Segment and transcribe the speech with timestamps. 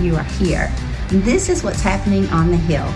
[0.00, 0.72] that you are here.
[1.08, 2.88] This is what's happening on the Hill.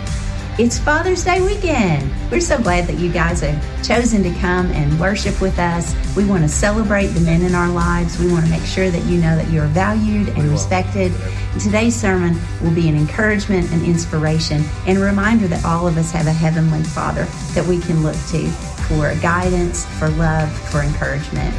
[0.56, 2.10] It's Father's Day weekend.
[2.30, 5.94] We're so glad that you guys have chosen to come and worship with us.
[6.16, 8.20] We want to celebrate the men in our lives.
[8.20, 11.12] We want to make sure that you know that you're valued and respected.
[11.52, 15.98] And today's sermon will be an encouragement and inspiration and a reminder that all of
[15.98, 18.48] us have a heavenly Father that we can look to
[18.86, 21.54] for guidance, for love, for encouragement.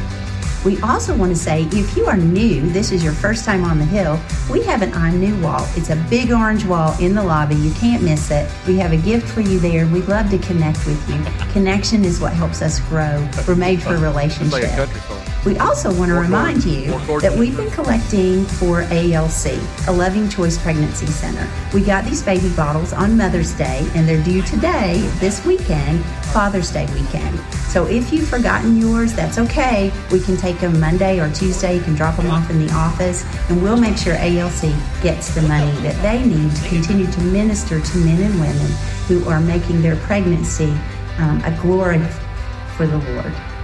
[0.66, 3.78] We also want to say if you are new, this is your first time on
[3.78, 4.18] the Hill,
[4.50, 5.64] we have an I'm New wall.
[5.76, 7.54] It's a big orange wall in the lobby.
[7.54, 8.50] You can't miss it.
[8.66, 9.86] We have a gift for you there.
[9.86, 11.22] We'd love to connect with you.
[11.52, 13.24] Connection is what helps us grow.
[13.46, 14.68] We're made for relationship.
[15.46, 16.86] We also want to remind you
[17.20, 21.48] that we've been collecting for ALC, a Loving Choice Pregnancy Center.
[21.72, 26.72] We got these baby bottles on Mother's Day, and they're due today, this weekend, Father's
[26.72, 27.38] Day weekend.
[27.68, 29.92] So if you've forgotten yours, that's okay.
[30.10, 31.76] We can take them Monday or Tuesday.
[31.76, 35.42] You can drop them off in the office, and we'll make sure ALC gets the
[35.42, 38.72] money that they need to continue to minister to men and women
[39.06, 40.76] who are making their pregnancy
[41.18, 42.02] um, a glory
[42.76, 43.55] for the Lord.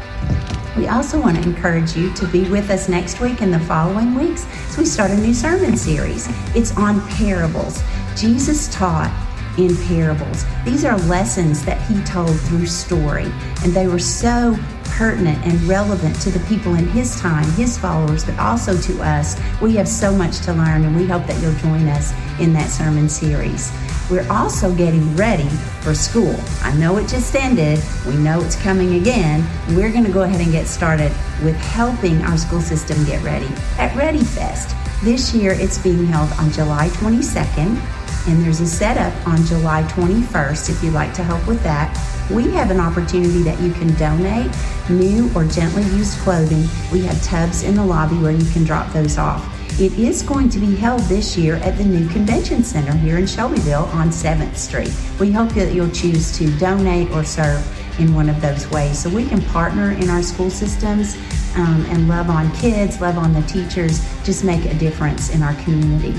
[0.76, 4.14] We also want to encourage you to be with us next week and the following
[4.14, 6.26] weeks as we start a new sermon series.
[6.56, 7.82] It's on parables.
[8.16, 9.12] Jesus taught
[9.58, 10.46] in parables.
[10.64, 13.30] These are lessons that he told through story,
[13.62, 18.24] and they were so pertinent and relevant to the people in his time, his followers,
[18.24, 19.38] but also to us.
[19.60, 22.70] We have so much to learn, and we hope that you'll join us in that
[22.70, 23.70] sermon series.
[24.12, 25.48] We're also getting ready
[25.80, 26.36] for school.
[26.60, 27.82] I know it just ended.
[28.06, 29.42] We know it's coming again.
[29.74, 31.10] We're going to go ahead and get started
[31.42, 34.76] with helping our school system get ready at Ready Fest.
[35.02, 37.80] This year it's being held on July 22nd
[38.28, 41.90] and there's a setup on July 21st if you'd like to help with that.
[42.30, 44.54] We have an opportunity that you can donate
[44.90, 46.68] new or gently used clothing.
[46.92, 49.51] We have tubs in the lobby where you can drop those off.
[49.80, 53.26] It is going to be held this year at the new convention center here in
[53.26, 54.92] Shelbyville on 7th Street.
[55.18, 57.66] We hope that you'll choose to donate or serve
[57.98, 61.16] in one of those ways so we can partner in our school systems
[61.56, 65.54] um, and love on kids, love on the teachers, just make a difference in our
[65.62, 66.14] community.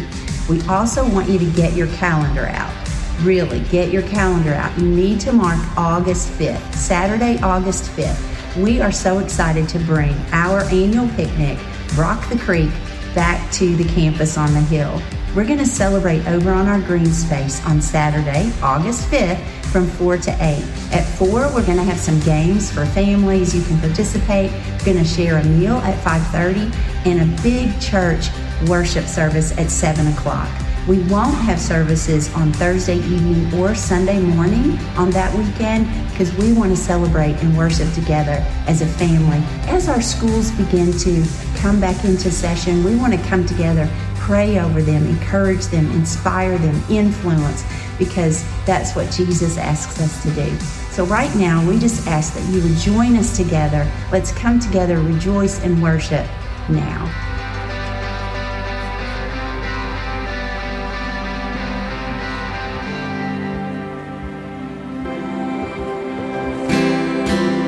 [0.50, 2.74] We also want you to get your calendar out.
[3.22, 4.78] Really, get your calendar out.
[4.80, 8.62] You need to mark August 5th, Saturday, August 5th.
[8.62, 11.60] We are so excited to bring our annual picnic,
[11.96, 12.72] Rock the Creek,
[13.14, 15.02] back to the campus on the hill.
[15.36, 20.18] We're going to celebrate over on our green space on Saturday, August 5th from 4
[20.18, 20.64] to 8.
[20.94, 23.56] At 4, we're going to have some games for families.
[23.56, 24.52] You can participate.
[24.52, 26.74] We're going to share a meal at 5.30
[27.08, 28.30] and a big church
[28.68, 30.50] worship service at 7 o'clock.
[30.86, 36.52] We won't have services on Thursday evening or Sunday morning on that weekend because we
[36.52, 39.42] want to celebrate and worship together as a family.
[39.70, 44.60] As our schools begin to come back into session, we want to come together, pray
[44.60, 47.64] over them, encourage them, inspire them, influence,
[47.98, 50.54] because that's what Jesus asks us to do.
[50.92, 53.90] So, right now, we just ask that you would join us together.
[54.12, 56.28] Let's come together, rejoice, and worship
[56.68, 57.10] now.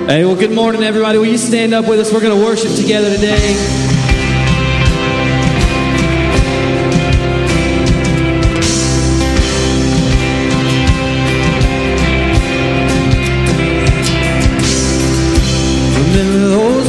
[0.07, 1.17] Hey, well, good morning, everybody.
[1.17, 2.13] Will you stand up with us?
[2.13, 3.55] We're going to worship together today.
[15.97, 16.87] Remember those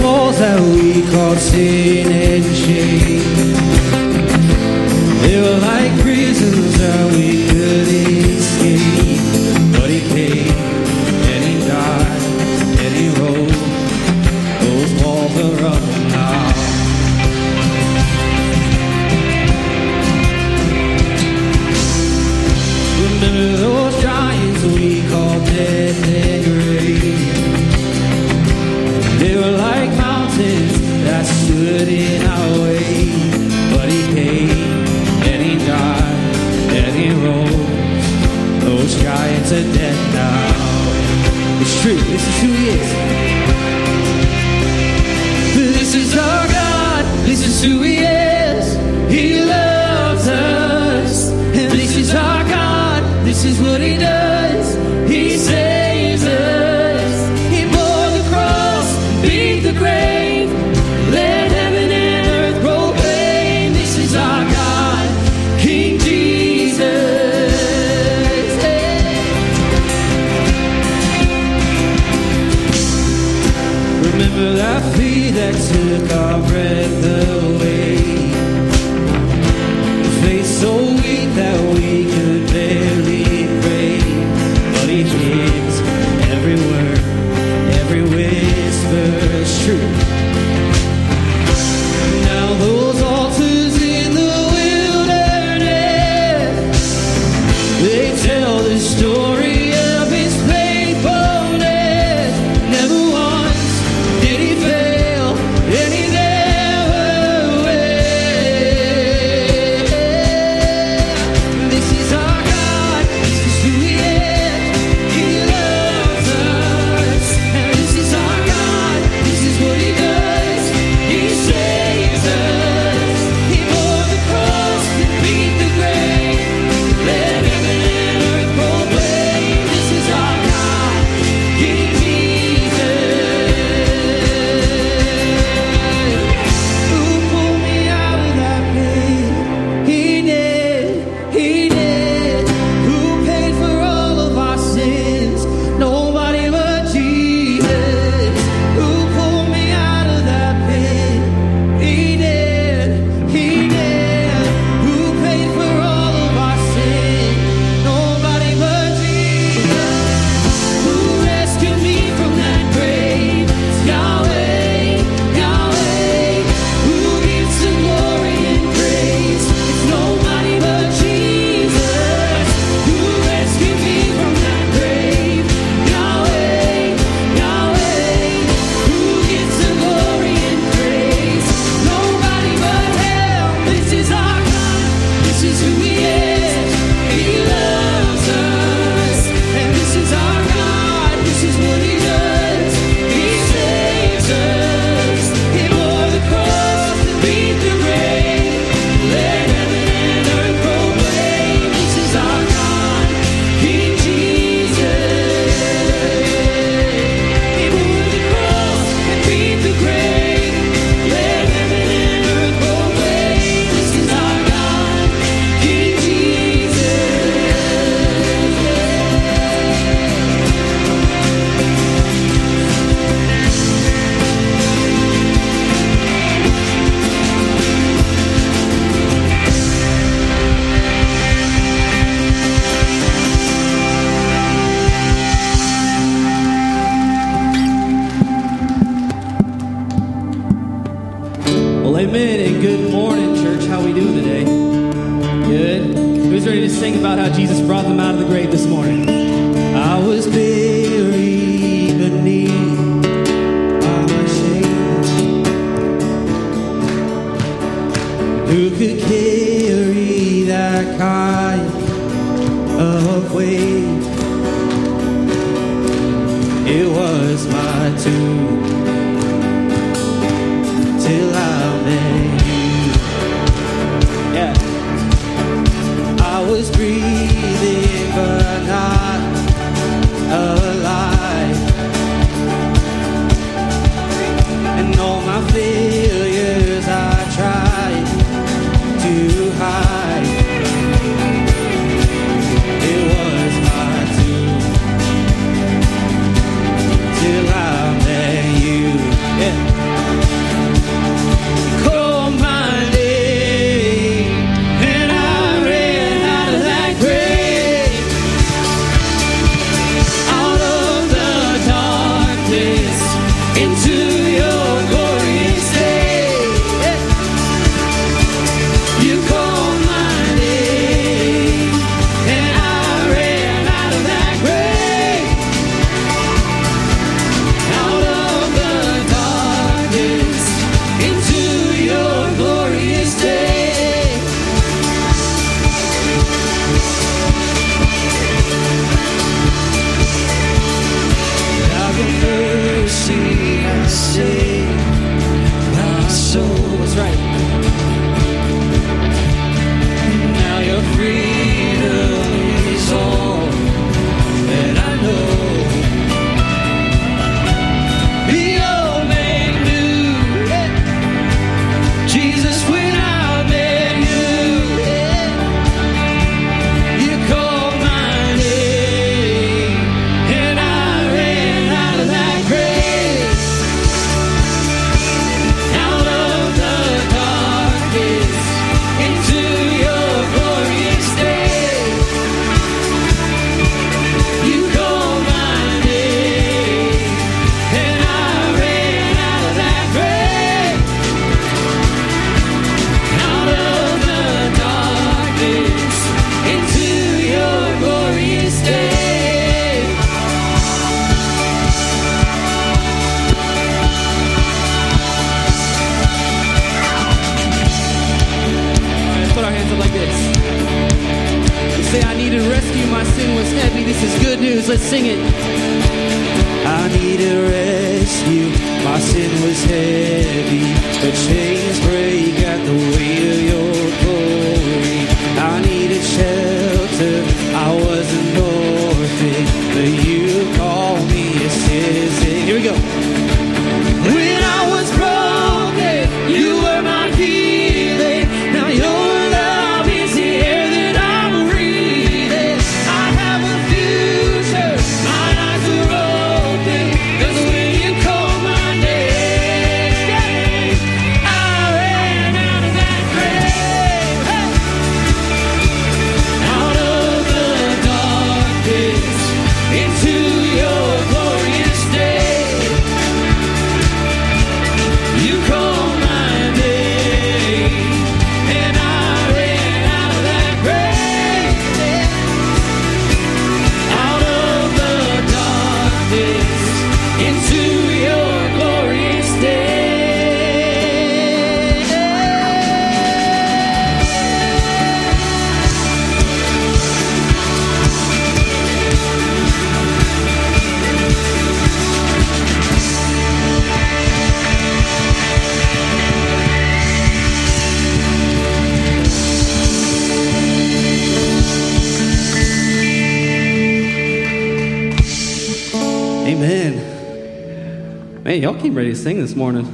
[508.96, 509.64] to sing this morning.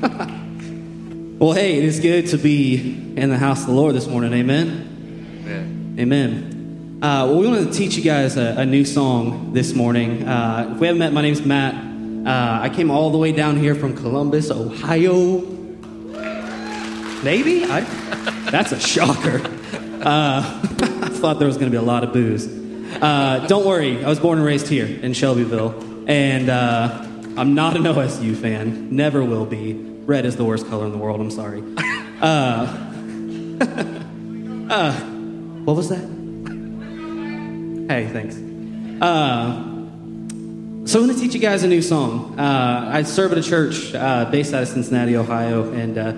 [1.38, 4.32] well, hey, it is good to be in the house of the Lord this morning.
[4.32, 5.44] Amen.
[5.44, 5.96] Amen.
[5.98, 6.98] Amen.
[7.02, 10.26] Uh, well, we wanted to teach you guys a, a new song this morning.
[10.26, 11.74] Uh, if we haven't met, my name's Matt.
[11.74, 15.40] Uh, I came all the way down here from Columbus, Ohio.
[17.22, 17.64] Maybe?
[17.64, 17.80] I,
[18.50, 19.42] that's a shocker.
[20.02, 20.40] Uh,
[21.02, 22.46] I thought there was going to be a lot of boos.
[22.46, 25.84] Uh, don't worry, I was born and raised here in Shelbyville.
[26.08, 27.05] And uh,
[27.38, 29.74] I'm not an OSU fan, never will be.
[29.74, 31.62] Red is the worst color in the world, I'm sorry.
[32.18, 32.66] Uh,
[34.70, 34.92] uh,
[35.64, 35.98] what was that?
[37.90, 38.36] Hey, thanks.
[39.02, 39.62] Uh,
[40.86, 42.40] so I'm going to teach you guys a new song.
[42.40, 46.14] Uh, I serve at a church uh, based out of Cincinnati, Ohio, and uh,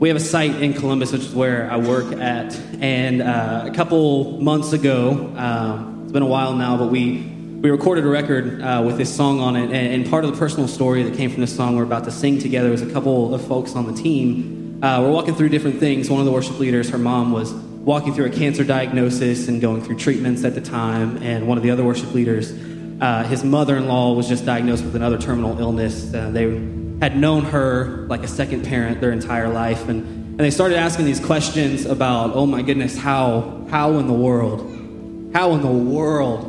[0.00, 2.58] we have a site in Columbus, which is where I work at.
[2.80, 7.70] And uh, a couple months ago, um, it's been a while now, but we we
[7.70, 9.64] recorded a record uh, with this song on it.
[9.64, 12.12] And, and, part of the personal story that came from this song we're about to
[12.12, 14.78] sing together was a couple of folks on the team.
[14.80, 16.08] Uh, we're walking through different things.
[16.08, 19.82] One of the worship leaders, her mom was walking through a cancer diagnosis and going
[19.82, 21.20] through treatments at the time.
[21.20, 22.52] And one of the other worship leaders,
[23.00, 26.14] uh, his mother in law was just diagnosed with another terminal illness.
[26.14, 26.44] Uh, they
[27.00, 29.88] had known her like a second parent their entire life.
[29.88, 34.12] And, and they started asking these questions about, oh my goodness, how, how in the
[34.12, 34.60] world,
[35.34, 36.47] how in the world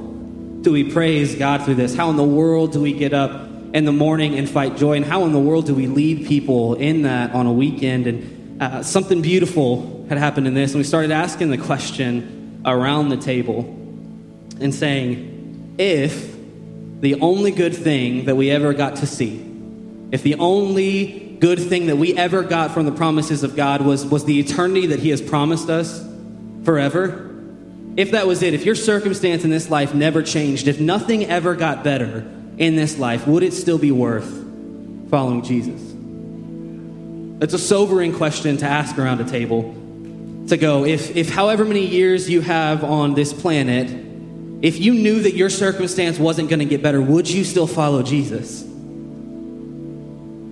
[0.62, 1.96] do we praise God through this?
[1.96, 4.98] How in the world do we get up in the morning and fight joy?
[4.98, 8.08] And how in the world do we lead people in that on a weekend?
[8.08, 10.72] And uh, something beautiful had happened in this.
[10.72, 13.60] And we started asking the question around the table
[14.60, 16.36] and saying, if
[17.00, 19.38] the only good thing that we ever got to see,
[20.12, 24.06] if the only good thing that we ever got from the promises of God was,
[24.06, 26.06] was the eternity that He has promised us
[26.66, 27.29] forever,
[28.00, 31.54] if that was it, if your circumstance in this life never changed, if nothing ever
[31.54, 32.20] got better
[32.58, 34.26] in this life, would it still be worth
[35.10, 35.82] following Jesus?
[37.44, 39.76] It's a sobering question to ask around a table.
[40.48, 43.90] To go, if, if however many years you have on this planet,
[44.62, 48.02] if you knew that your circumstance wasn't going to get better, would you still follow
[48.02, 48.64] Jesus?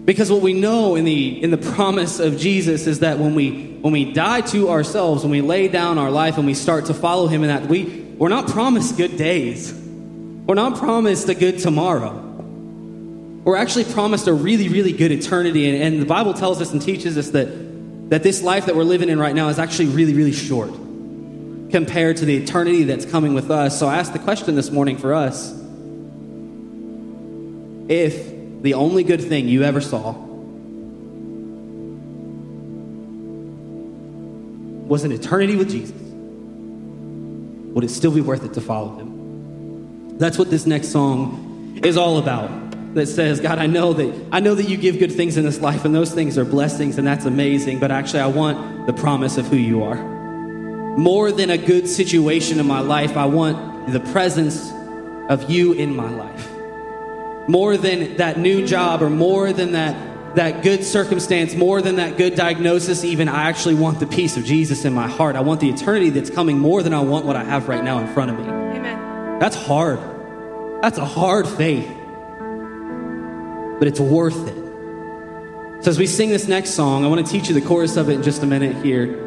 [0.08, 3.74] Because what we know in the, in the promise of Jesus is that when we,
[3.82, 6.94] when we die to ourselves, when we lay down our life and we start to
[6.94, 7.84] follow Him in that, we,
[8.18, 9.74] we're not promised good days.
[9.74, 12.14] We're not promised a good tomorrow.
[13.44, 15.70] We're actually promised a really, really good eternity.
[15.70, 18.84] And, and the Bible tells us and teaches us that, that this life that we're
[18.84, 20.70] living in right now is actually really, really short
[21.70, 23.78] compared to the eternity that's coming with us.
[23.78, 25.54] So I asked the question this morning for us
[27.90, 28.37] if
[28.68, 30.12] the only good thing you ever saw
[34.90, 35.96] was an eternity with Jesus,
[37.74, 40.18] would it still be worth it to follow him?
[40.18, 42.52] That's what this next song is all about.
[42.96, 45.62] That says, God, I know that I know that you give good things in this
[45.62, 47.80] life, and those things are blessings, and that's amazing.
[47.80, 49.96] But actually, I want the promise of who you are.
[50.98, 54.70] More than a good situation in my life, I want the presence
[55.30, 56.57] of you in my life
[57.48, 62.18] more than that new job or more than that, that good circumstance, more than that
[62.18, 65.36] good diagnosis, even, I actually want the peace of Jesus in my heart.
[65.36, 68.00] I want the eternity that's coming more than I want what I have right now
[68.00, 68.44] in front of me.
[68.44, 69.40] Amen.
[69.40, 70.00] That's hard.
[70.82, 71.88] That's a hard faith.
[73.80, 74.68] But it's worth it.
[75.84, 78.10] So, as we sing this next song, I want to teach you the chorus of
[78.10, 79.26] it in just a minute here.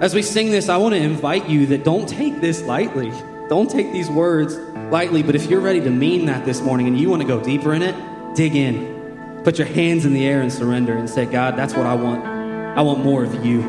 [0.00, 3.12] As we sing this, I want to invite you that don't take this lightly.
[3.48, 4.56] Don't take these words
[4.90, 7.42] lightly, but if you're ready to mean that this morning and you want to go
[7.42, 7.94] deeper in it,
[8.34, 9.42] dig in.
[9.44, 12.24] Put your hands in the air and surrender and say, God, that's what I want.
[12.24, 13.60] I want more of you,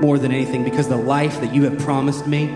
[0.00, 2.46] more than anything, because the life that you have promised me,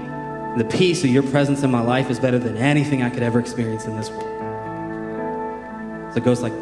[0.56, 3.38] the peace of your presence in my life is better than anything I could ever
[3.38, 4.24] experience in this world.
[6.12, 6.54] So it goes like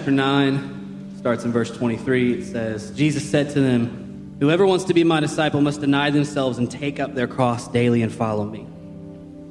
[0.00, 2.40] chapter 9, starts in verse 23.
[2.40, 6.56] It says, Jesus said to them, Whoever wants to be my disciple must deny themselves
[6.56, 8.66] and take up their cross daily and follow me.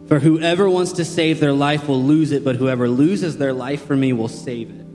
[0.08, 3.86] For whoever wants to save their life will lose it, but whoever loses their life
[3.86, 4.86] for me will save it.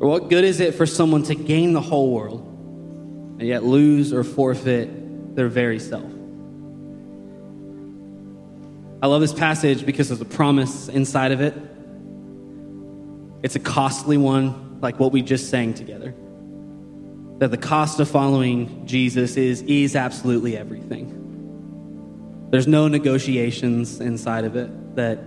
[0.00, 2.40] Or what good is it for someone to gain the whole world
[3.38, 6.10] and yet lose or forfeit their very self?
[9.00, 11.54] I love this passage because there's a promise inside of it.
[13.44, 16.14] It's a costly one, like what we just sang together.
[17.38, 21.16] That the cost of following Jesus is, is absolutely everything.
[22.50, 25.18] There's no negotiations inside of it, that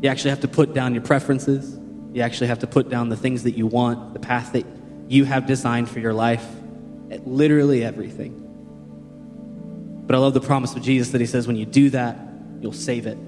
[0.00, 1.78] you actually have to put down your preferences.
[2.12, 4.64] You actually have to put down the things that you want, the path that
[5.08, 6.46] you have designed for your life,
[7.24, 8.38] literally everything.
[10.06, 12.16] But I love the promise of Jesus that he says, when you do that,
[12.60, 13.18] you'll save it.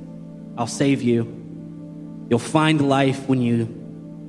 [0.56, 2.26] I'll save you.
[2.30, 3.83] You'll find life when you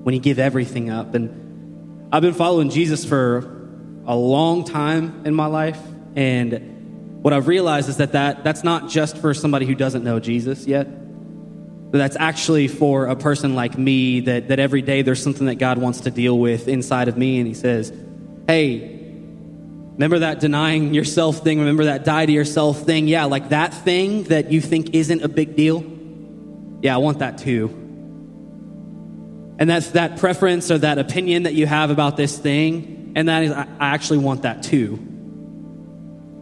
[0.06, 1.16] when you give everything up.
[1.16, 3.40] And I've been following Jesus for
[4.06, 5.80] a long time in my life,
[6.16, 10.20] and what I've realized is that, that that's not just for somebody who doesn't know
[10.20, 10.86] Jesus yet.
[11.92, 15.56] But that's actually for a person like me that, that every day there's something that
[15.56, 17.40] God wants to deal with inside of me.
[17.40, 17.92] And He says,
[18.48, 18.92] Hey,
[19.94, 21.60] Remember that denying yourself thing?
[21.60, 23.08] Remember that die to yourself thing?
[23.08, 25.86] Yeah, like that thing that you think isn't a big deal?
[26.82, 27.85] Yeah, I want that too.
[29.58, 33.14] And that's that preference or that opinion that you have about this thing.
[33.16, 34.94] And that is, I actually want that too.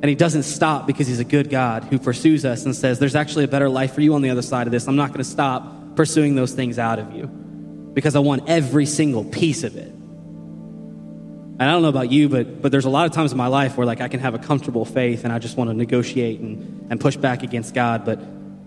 [0.02, 3.16] And he doesn't stop because he's a good God who pursues us and says, There's
[3.16, 4.88] actually a better life for you on the other side of this.
[4.88, 8.86] I'm not going to stop pursuing those things out of you because I want every
[8.86, 9.88] single piece of it.
[9.88, 13.48] And I don't know about you, but, but there's a lot of times in my
[13.48, 16.40] life where like I can have a comfortable faith and I just want to negotiate
[16.40, 18.04] and, and push back against God.
[18.04, 18.20] But,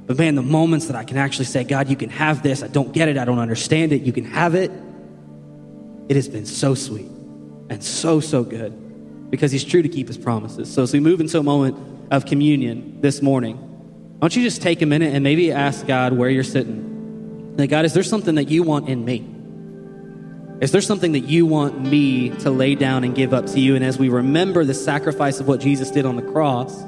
[0.07, 2.63] but man, the moments that I can actually say, God, you can have this.
[2.63, 3.19] I don't get it.
[3.19, 4.03] I don't understand it.
[4.03, 4.71] You can have it.
[6.09, 7.09] It has been so sweet
[7.69, 10.73] and so, so good because he's true to keep his promises.
[10.73, 11.77] So as we move into a moment
[12.13, 16.13] of communion this morning, why don't you just take a minute and maybe ask God
[16.13, 17.57] where you're sitting?
[17.57, 19.27] Like, God, is there something that you want in me?
[20.61, 23.75] Is there something that you want me to lay down and give up to you?
[23.75, 26.83] And as we remember the sacrifice of what Jesus did on the cross,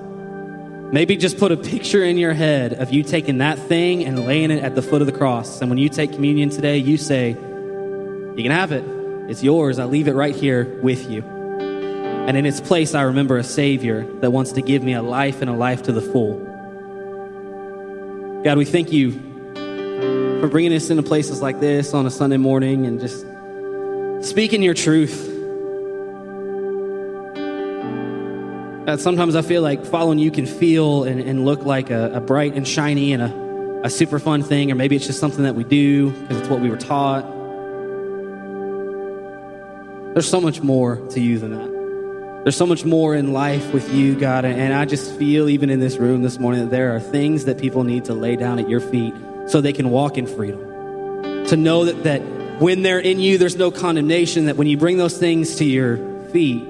[0.93, 4.51] maybe just put a picture in your head of you taking that thing and laying
[4.51, 5.61] it at the foot of the cross.
[5.61, 8.85] And when you take communion today, you say, You can have it.
[9.31, 9.79] It's yours.
[9.79, 11.23] I leave it right here with you.
[11.23, 15.41] And in its place, I remember a Savior that wants to give me a life
[15.41, 16.45] and a life to the full.
[18.45, 19.13] God, we thank you
[20.41, 23.27] for bringing us into places like this on a Sunday morning and just
[24.27, 25.38] speaking your truth.
[28.89, 32.21] That sometimes I feel like following you can feel and, and look like a, a,
[32.23, 35.55] bright and shiny and a, a super fun thing, or maybe it's just something that
[35.55, 37.21] we do because it's what we were taught.
[40.15, 42.41] There's so much more to you than that.
[42.45, 44.47] There's so much more in life with you, God.
[44.47, 47.59] And I just feel, even in this room this morning, that there are things that
[47.59, 49.13] people need to lay down at your feet
[49.49, 51.45] so they can walk in freedom.
[51.49, 52.21] To know that, that
[52.59, 54.47] when they're in you, there's no condemnation.
[54.47, 55.99] That when you bring those things to your
[56.31, 56.67] feet,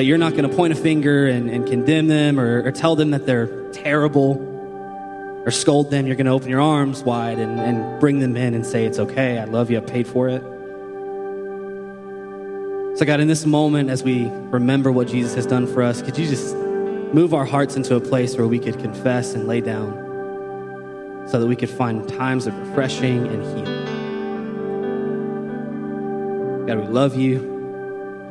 [0.00, 2.96] that you're not going to point a finger and, and condemn them or, or, tell
[2.96, 4.38] them that they're terrible
[5.44, 6.06] or scold them.
[6.06, 8.98] You're going to open your arms wide and, and bring them in and say, It's
[8.98, 9.36] okay.
[9.36, 9.76] I love you.
[9.76, 10.40] I paid for it.
[12.98, 16.16] So, God, in this moment, as we remember what Jesus has done for us, could
[16.16, 20.08] you just move our hearts into a place where we could confess and lay down?
[21.28, 23.86] so that we could find times of refreshing and healing.
[26.66, 27.49] God, we love you.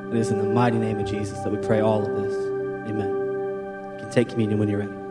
[0.10, 2.34] It is in the mighty name of Jesus that we pray all of this.
[2.90, 3.10] Amen.
[3.10, 5.09] You can take communion when you're ready.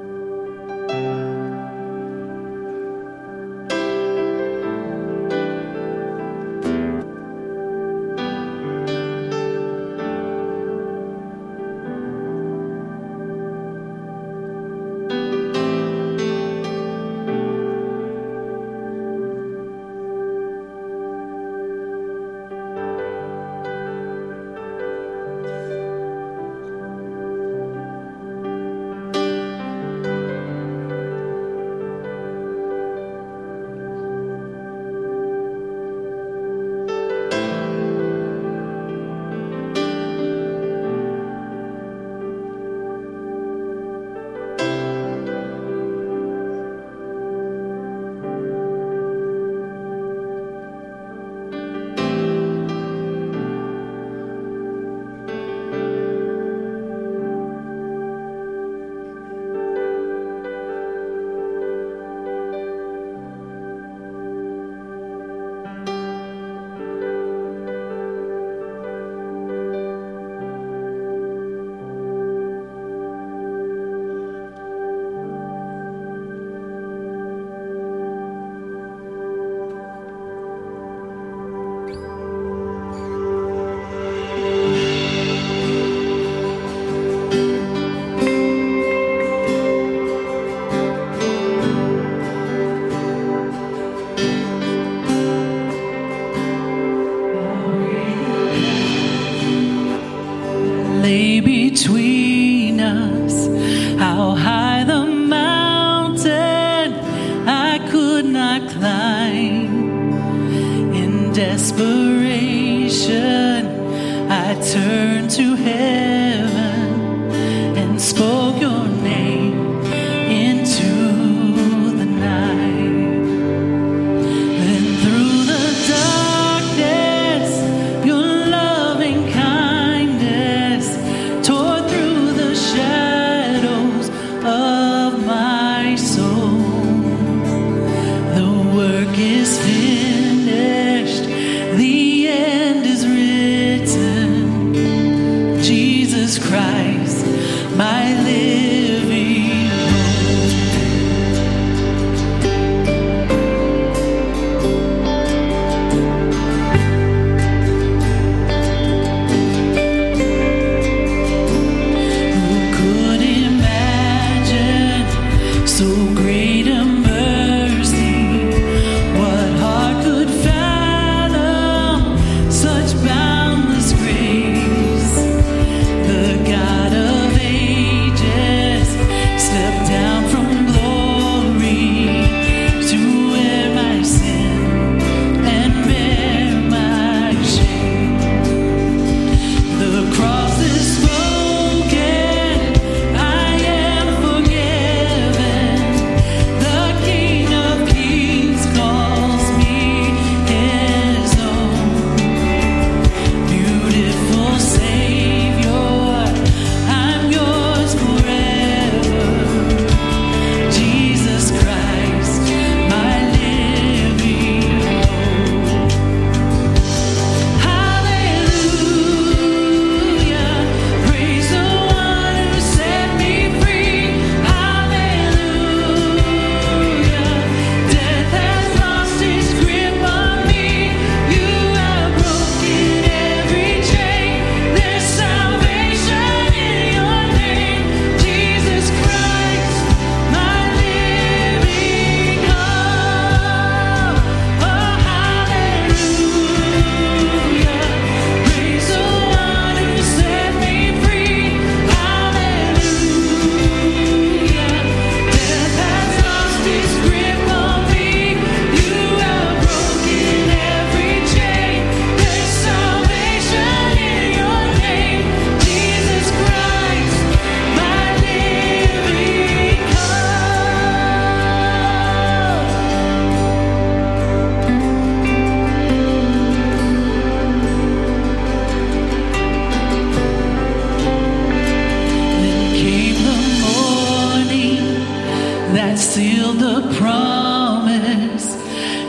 [286.97, 288.57] Promise.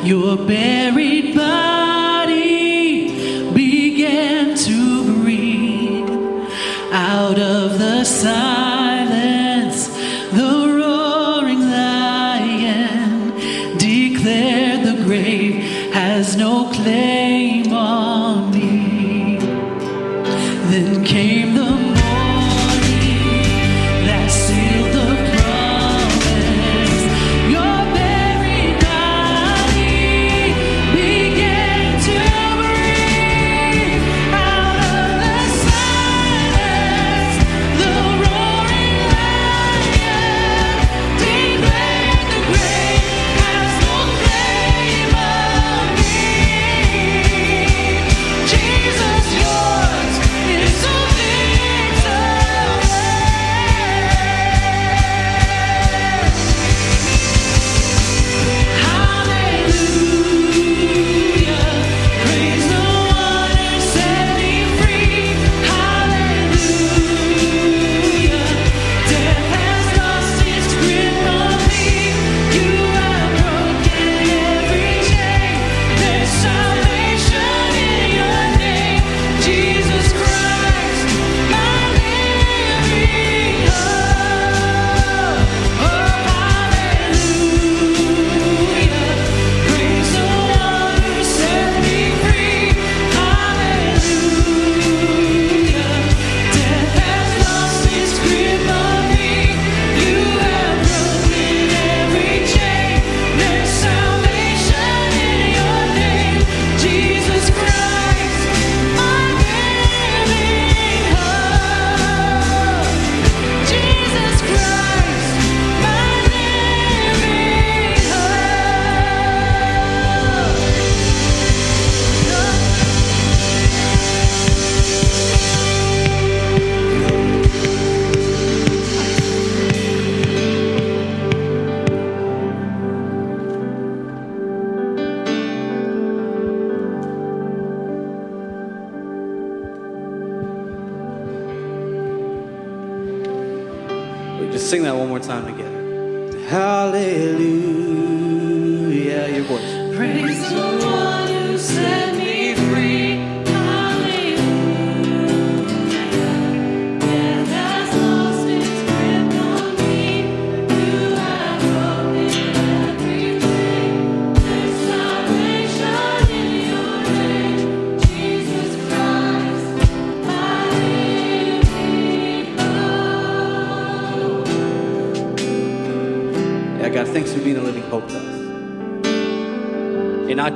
[0.05, 1.98] Your buried body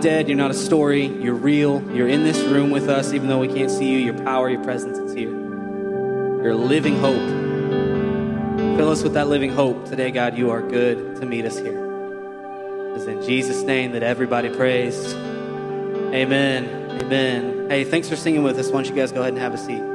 [0.04, 0.28] dead.
[0.28, 1.06] You're not a story.
[1.06, 1.82] You're real.
[1.94, 4.00] You're in this room with us, even though we can't see you.
[4.00, 5.32] Your power, your presence is here.
[5.32, 7.26] You're living hope.
[8.78, 10.38] Fill us with that living hope today, God.
[10.38, 11.80] You are good to meet us here.
[12.96, 15.14] It's in Jesus' name that everybody prays.
[15.14, 17.02] Amen.
[17.02, 17.70] Amen.
[17.70, 18.68] Hey, thanks for singing with us.
[18.68, 19.93] Why don't you guys go ahead and have a seat?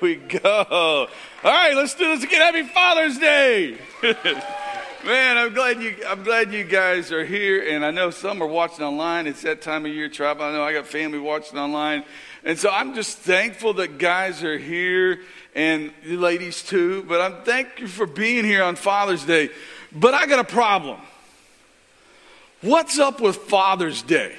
[0.00, 1.08] We go.
[1.44, 2.40] All right, let's do this again.
[2.40, 3.78] Happy Father's Day.
[5.04, 8.46] Man, I'm glad you I'm glad you guys are here and I know some are
[8.46, 9.26] watching online.
[9.26, 10.40] It's that time of year tribe.
[10.40, 12.04] I know I got family watching online.
[12.44, 15.20] And so I'm just thankful that guys are here
[15.54, 19.50] and the ladies too, but I'm thank you for being here on Father's Day.
[19.92, 21.00] But I got a problem.
[22.60, 24.34] What's up with Father's Day?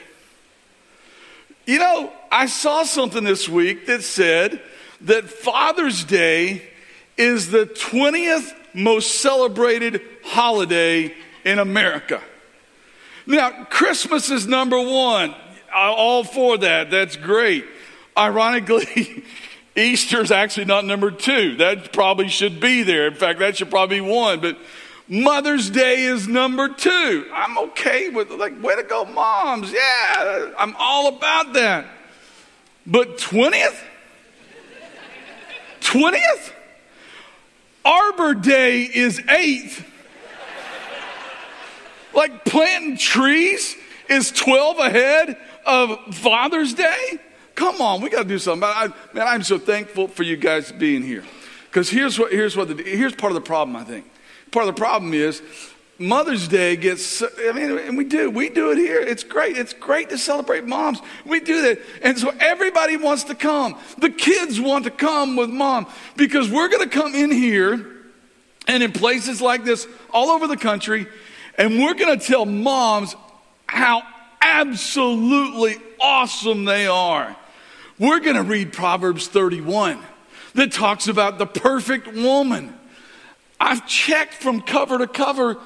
[1.66, 4.62] You know, I saw something this week that said
[5.02, 6.62] that Father's Day
[7.18, 12.22] is the 20th most celebrated holiday in America.
[13.26, 15.36] Now, Christmas is number one.
[15.74, 16.90] All for that.
[16.90, 17.66] That's great.
[18.18, 19.24] Ironically,
[19.76, 21.58] Easter is actually not number two.
[21.58, 23.08] That probably should be there.
[23.08, 24.40] In fact, that should probably be one.
[24.40, 24.58] But
[25.08, 27.30] Mother's Day is number two.
[27.34, 29.72] I'm okay with like, way to go, moms.
[29.72, 31.86] Yeah, I'm all about that.
[32.86, 33.78] But 20th?
[35.88, 36.52] 20th?
[37.86, 39.86] Arbor Day is 8th.
[42.14, 43.76] Like planting trees
[44.10, 47.20] is 12 ahead of Father's Day?
[47.56, 48.68] Come on, we got to do something.
[48.68, 51.24] I, man, I'm so thankful for you guys being here.
[51.70, 54.10] Because here's what, here's, what the, here's part of the problem, I think.
[54.52, 55.42] Part of the problem is
[56.00, 59.00] Mother's Day gets, I mean, and we do, we do it here.
[59.00, 59.58] It's great.
[59.58, 61.00] It's great to celebrate moms.
[61.26, 61.80] We do that.
[62.04, 63.78] And so everybody wants to come.
[63.98, 67.98] The kids want to come with mom because we're going to come in here
[68.68, 71.08] and in places like this all over the country,
[71.58, 73.16] and we're going to tell moms
[73.66, 74.04] how
[74.42, 77.36] absolutely awesome they are.
[77.98, 80.00] We're going to read Proverbs 31
[80.54, 82.78] that talks about the perfect woman.
[83.60, 85.58] I've checked from cover to cover,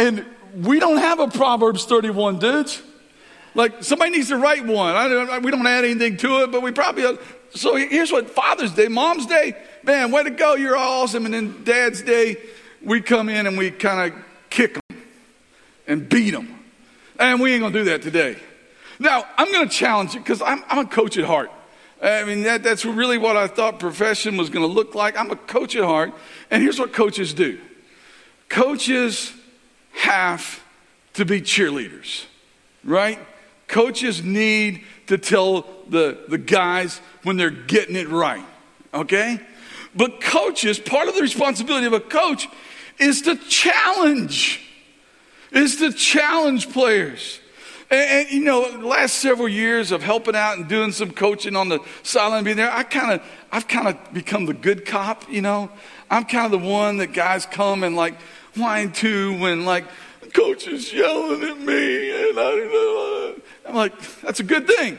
[0.00, 0.24] and
[0.54, 2.82] we don't have a Proverbs 31, dudes.
[3.54, 4.96] Like somebody needs to write one.
[4.96, 7.04] I don't, we don't add anything to it, but we probably.
[7.04, 7.16] Uh,
[7.50, 10.54] so here's what Father's Day, Mom's Day, man, way to go!
[10.54, 11.26] You're awesome.
[11.26, 12.36] And then Dad's Day,
[12.80, 15.02] we come in and we kind of kick them.
[15.86, 16.58] and beat them.
[17.18, 18.36] And we ain't to do that today.
[18.98, 21.50] Now, I'm to challenge you because I'm, I'm a coach at heart.
[22.02, 25.18] I mean, that, that's really what I thought profession was going to look like.
[25.18, 26.14] I'm a coach at heart.
[26.50, 27.58] And here's what coaches do
[28.48, 29.32] coaches
[29.92, 30.62] have
[31.14, 32.24] to be cheerleaders,
[32.84, 33.18] right?
[33.68, 38.44] Coaches need to tell the, the guys when they're getting it right,
[38.94, 39.40] okay?
[39.94, 42.48] But coaches, part of the responsibility of a coach
[42.98, 44.60] is to challenge,
[45.50, 47.40] is to challenge players.
[47.90, 51.56] And, and, you know, the last several years of helping out and doing some coaching
[51.56, 55.28] on the sideline, being there, I kind of, I've kind of become the good cop.
[55.28, 55.70] You know,
[56.08, 58.14] I'm kind of the one that guys come and like
[58.56, 59.84] whine to when like
[60.32, 63.34] coach is yelling at me, and I,
[63.66, 64.98] I'm like, that's a good thing,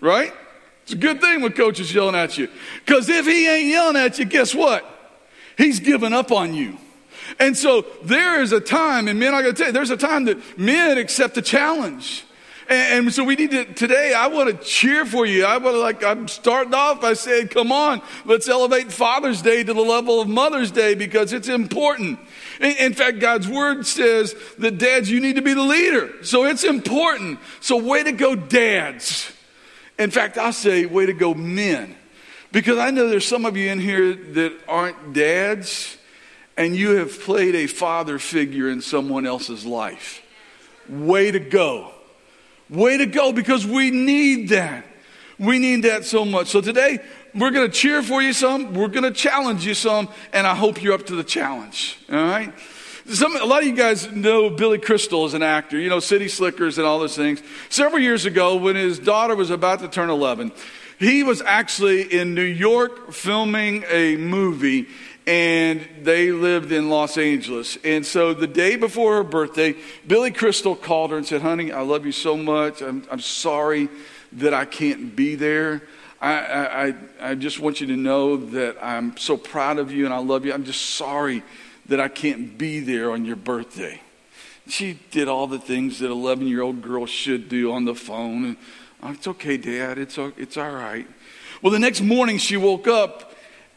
[0.00, 0.32] right?
[0.82, 2.48] It's a good thing when coach is yelling at you,
[2.84, 4.84] because if he ain't yelling at you, guess what?
[5.56, 6.78] He's giving up on you.
[7.38, 9.96] And so there is a time, and men, I got to tell you, there's a
[9.96, 12.24] time that men accept the challenge.
[12.68, 15.46] And, and, so we need to, today, I want to cheer for you.
[15.46, 19.64] I want to, like, I'm starting off by saying, come on, let's elevate Father's Day
[19.64, 22.18] to the level of Mother's Day because it's important.
[22.60, 26.22] In, in fact, God's word says that dads, you need to be the leader.
[26.22, 27.38] So it's important.
[27.60, 29.32] So way to go, dads.
[29.98, 31.96] In fact, I say, way to go, men.
[32.52, 35.96] Because I know there's some of you in here that aren't dads
[36.58, 40.22] and you have played a father figure in someone else's life.
[40.88, 41.92] Way to go.
[42.70, 44.84] Way to go because we need that.
[45.38, 46.48] We need that so much.
[46.48, 46.98] So today,
[47.34, 50.54] we're going to cheer for you some, we're going to challenge you some, and I
[50.54, 51.98] hope you're up to the challenge.
[52.10, 52.52] All right?
[53.06, 56.28] Some, a lot of you guys know Billy Crystal as an actor, you know, City
[56.28, 57.42] Slickers and all those things.
[57.70, 60.52] Several years ago, when his daughter was about to turn 11,
[60.98, 64.88] he was actually in New York filming a movie
[65.28, 67.76] and they lived in Los Angeles.
[67.84, 69.74] And so the day before her birthday,
[70.06, 72.80] Billy Crystal called her and said, Honey, I love you so much.
[72.80, 73.90] I'm, I'm sorry
[74.32, 75.82] that I can't be there.
[76.18, 80.14] I, I, I just want you to know that I'm so proud of you and
[80.14, 80.54] I love you.
[80.54, 81.42] I'm just sorry
[81.86, 84.00] that I can't be there on your birthday.
[84.66, 88.44] She did all the things that 11 year old girls should do on the phone.
[88.46, 88.56] And,
[89.02, 89.98] oh, it's okay, Dad.
[89.98, 91.06] It's, it's all right.
[91.60, 93.27] Well, the next morning she woke up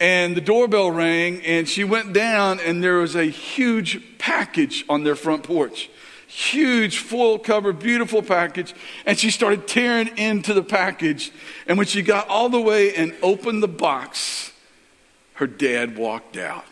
[0.01, 5.03] and the doorbell rang and she went down and there was a huge package on
[5.03, 5.91] their front porch.
[6.25, 8.73] Huge foil cover beautiful package.
[9.05, 11.31] And she started tearing into the package.
[11.67, 14.51] And when she got all the way and opened the box
[15.35, 16.65] her dad walked out.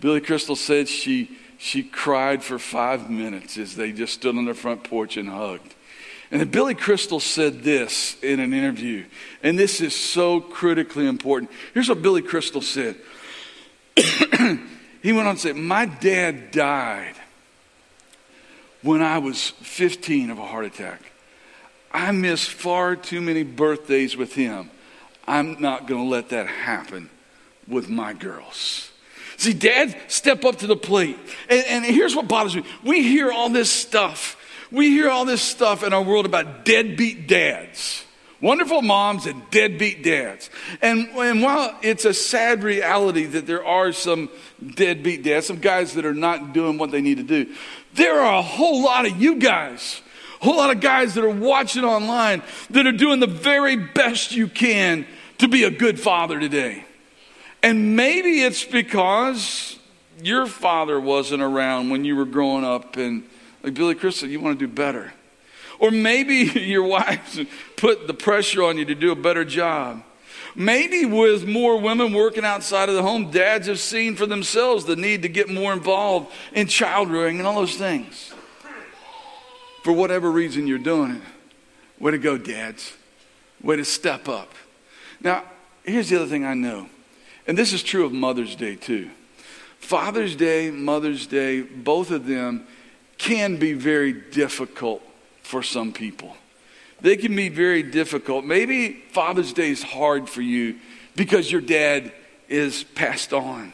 [0.00, 4.54] Billy crystal said she she cried for five minutes as they just stood on their
[4.54, 5.71] front porch and hugged
[6.32, 9.04] and Billy Crystal said this in an interview,
[9.42, 11.50] and this is so critically important.
[11.74, 12.96] Here's what Billy Crystal said.
[15.02, 17.16] he went on to say, My dad died
[18.80, 21.12] when I was 15 of a heart attack.
[21.92, 24.70] I missed far too many birthdays with him.
[25.28, 27.10] I'm not going to let that happen
[27.68, 28.90] with my girls.
[29.36, 31.18] See, dad, step up to the plate.
[31.50, 34.38] And, and here's what bothers me we hear all this stuff
[34.72, 38.04] we hear all this stuff in our world about deadbeat dads.
[38.40, 40.50] Wonderful moms and deadbeat dads.
[40.80, 44.30] And, and while it's a sad reality that there are some
[44.74, 47.54] deadbeat dads, some guys that are not doing what they need to do,
[47.94, 50.00] there are a whole lot of you guys,
[50.40, 54.32] a whole lot of guys that are watching online that are doing the very best
[54.32, 55.06] you can
[55.38, 56.84] to be a good father today.
[57.62, 59.78] And maybe it's because
[60.20, 63.22] your father wasn't around when you were growing up and
[63.62, 65.12] like Billy Crystal, you want to do better.
[65.78, 67.38] Or maybe your wife
[67.76, 70.02] put the pressure on you to do a better job.
[70.54, 74.96] Maybe with more women working outside of the home, dads have seen for themselves the
[74.96, 78.34] need to get more involved in child rearing and all those things.
[79.82, 81.22] For whatever reason you're doing it,
[81.98, 82.92] way to go, dads.
[83.62, 84.52] Way to step up.
[85.20, 85.44] Now,
[85.84, 86.88] here's the other thing I know,
[87.46, 89.10] and this is true of Mother's Day too.
[89.78, 92.66] Father's Day, Mother's Day, both of them
[93.22, 95.00] can be very difficult
[95.44, 96.36] for some people.
[97.00, 98.44] They can be very difficult.
[98.44, 100.76] Maybe Father's Day is hard for you
[101.14, 102.12] because your dad
[102.48, 103.72] is passed on.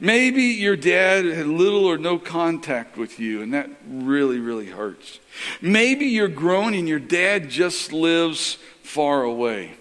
[0.00, 5.20] Maybe your dad had little or no contact with you, and that really, really hurts.
[5.62, 9.74] Maybe you're grown and your dad just lives far away.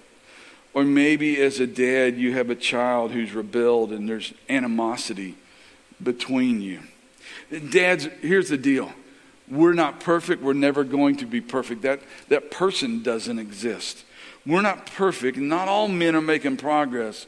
[0.75, 5.35] Or maybe as a dad, you have a child who's rebelled and there's animosity
[6.01, 6.81] between you.
[7.59, 8.91] Dads, here's the deal.
[9.49, 10.41] We're not perfect.
[10.41, 11.81] We're never going to be perfect.
[11.83, 14.03] That, that person doesn't exist.
[14.45, 15.37] We're not perfect.
[15.37, 17.27] Not all men are making progress,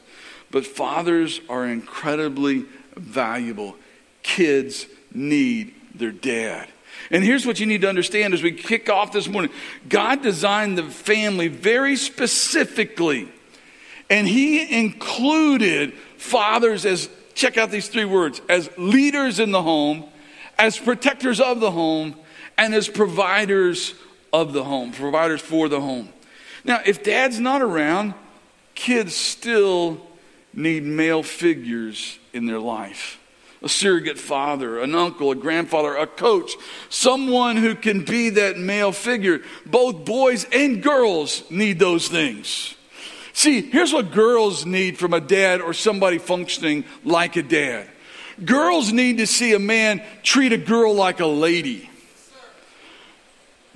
[0.50, 2.64] but fathers are incredibly
[2.96, 3.76] valuable.
[4.22, 6.68] Kids need their dad.
[7.10, 9.50] And here's what you need to understand as we kick off this morning
[9.88, 13.28] God designed the family very specifically,
[14.10, 20.04] and He included fathers as, check out these three words, as leaders in the home,
[20.58, 22.16] as protectors of the home,
[22.58, 23.94] and as providers
[24.32, 26.08] of the home, providers for the home.
[26.64, 28.14] Now, if dad's not around,
[28.74, 30.00] kids still
[30.52, 33.20] need male figures in their life
[33.62, 36.52] a surrogate father, an uncle, a grandfather, a coach,
[36.88, 39.40] someone who can be that male figure.
[39.64, 42.74] Both boys and girls need those things.
[43.32, 47.88] See, here's what girls need from a dad or somebody functioning like a dad.
[48.44, 51.88] Girls need to see a man treat a girl like a lady.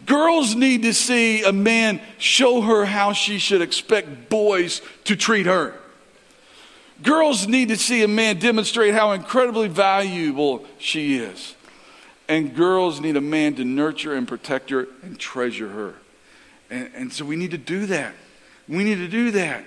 [0.07, 5.47] Girls need to see a man show her how she should expect boys to treat
[5.47, 5.75] her.
[7.03, 11.55] Girls need to see a man demonstrate how incredibly valuable she is.
[12.29, 15.95] And girls need a man to nurture and protect her and treasure her.
[16.71, 18.15] And, and so we need to do that.
[18.69, 19.65] We need to do that.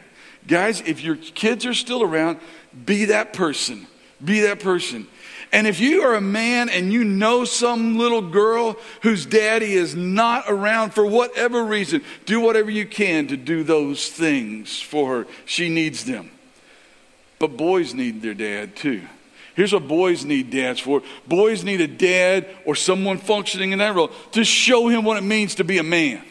[0.48, 2.40] Guys, if your kids are still around,
[2.86, 3.88] be that person.
[4.24, 5.08] Be that person.
[5.52, 9.96] And if you are a man and you know some little girl whose daddy is
[9.96, 15.28] not around for whatever reason, do whatever you can to do those things for her.
[15.46, 16.32] She needs them.
[17.38, 19.04] But boys need their dad too.
[19.56, 23.94] Here's what boys need dads for boys need a dad or someone functioning in that
[23.94, 26.24] role to show him what it means to be a man.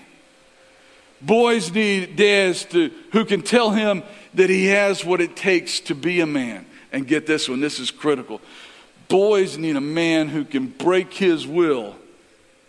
[1.20, 4.02] Boys need dads to, who can tell him
[4.34, 6.66] that he has what it takes to be a man.
[6.92, 8.40] And get this one, this is critical.
[9.08, 11.96] Boys need a man who can break his will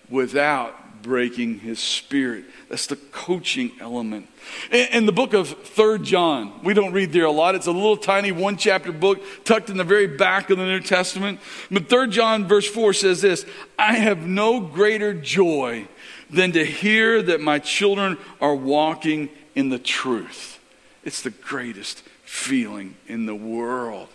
[0.09, 2.45] without breaking his spirit.
[2.69, 4.27] That's the coaching element.
[4.71, 7.55] In, the book of Third John, we don't read there a lot.
[7.55, 10.79] It's a little tiny one chapter book tucked in the very back of the New
[10.79, 11.39] Testament.
[11.69, 13.45] But Third John, verse 4 says this
[13.77, 15.87] I have no greater joy
[16.29, 20.59] than to hear that my children are walking in the truth.
[21.03, 22.01] It's the greatest
[22.33, 24.09] feeling in the world.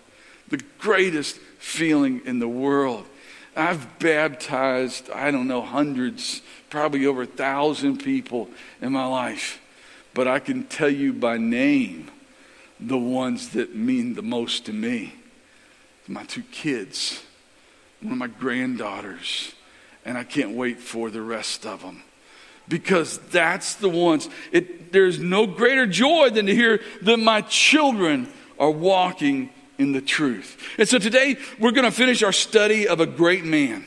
[0.49, 3.07] The greatest feeling in the world.
[3.55, 8.51] I've baptized, I don't know, hundreds, probably over a thousand people
[8.83, 9.61] in my life.
[10.15, 12.11] But I can tell you by name
[12.81, 15.15] the ones that mean the most to me.
[16.09, 17.23] My two kids,
[18.01, 19.53] one of my granddaughters,
[20.05, 22.03] and I can't wait for the rest of them.
[22.69, 28.31] Because that's the ones, it, there's no greater joy than to hear that my children
[28.59, 30.61] are walking in the truth.
[30.77, 33.87] And so today we're going to finish our study of a great man,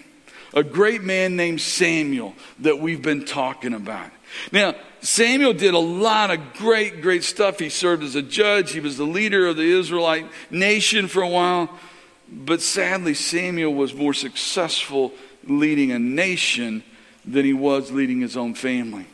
[0.53, 4.09] a great man named Samuel that we've been talking about.
[4.51, 7.59] Now, Samuel did a lot of great, great stuff.
[7.59, 11.27] He served as a judge, he was the leader of the Israelite nation for a
[11.27, 11.69] while.
[12.31, 15.11] But sadly, Samuel was more successful
[15.45, 16.83] leading a nation
[17.25, 19.05] than he was leading his own family.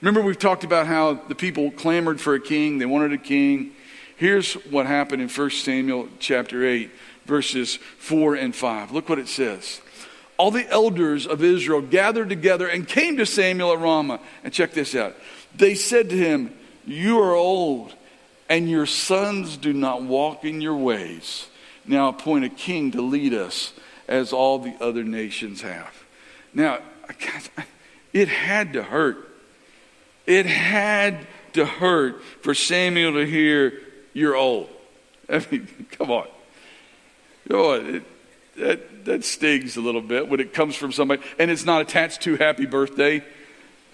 [0.00, 3.72] Remember, we've talked about how the people clamored for a king, they wanted a king.
[4.16, 6.90] Here's what happened in 1 Samuel chapter 8,
[7.24, 8.92] verses 4 and 5.
[8.92, 9.80] Look what it says.
[10.36, 14.20] All the elders of Israel gathered together and came to Samuel at Ramah.
[14.44, 15.14] And check this out.
[15.54, 16.54] They said to him,
[16.86, 17.94] You are old,
[18.48, 21.46] and your sons do not walk in your ways.
[21.86, 23.72] Now appoint a king to lead us
[24.08, 26.04] as all the other nations have.
[26.54, 26.78] Now,
[28.12, 29.28] it had to hurt.
[30.26, 33.80] It had to hurt for Samuel to hear
[34.12, 34.68] you're old.
[35.28, 36.26] I mean, come on.
[37.48, 37.94] Come on.
[37.96, 38.02] It,
[38.56, 42.20] that, that stings a little bit when it comes from somebody and it's not attached
[42.22, 43.24] to happy birthday.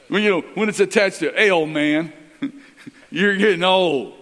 [0.09, 2.13] When, you know, when it's attached to, hey, old man,
[3.11, 4.15] you're getting old.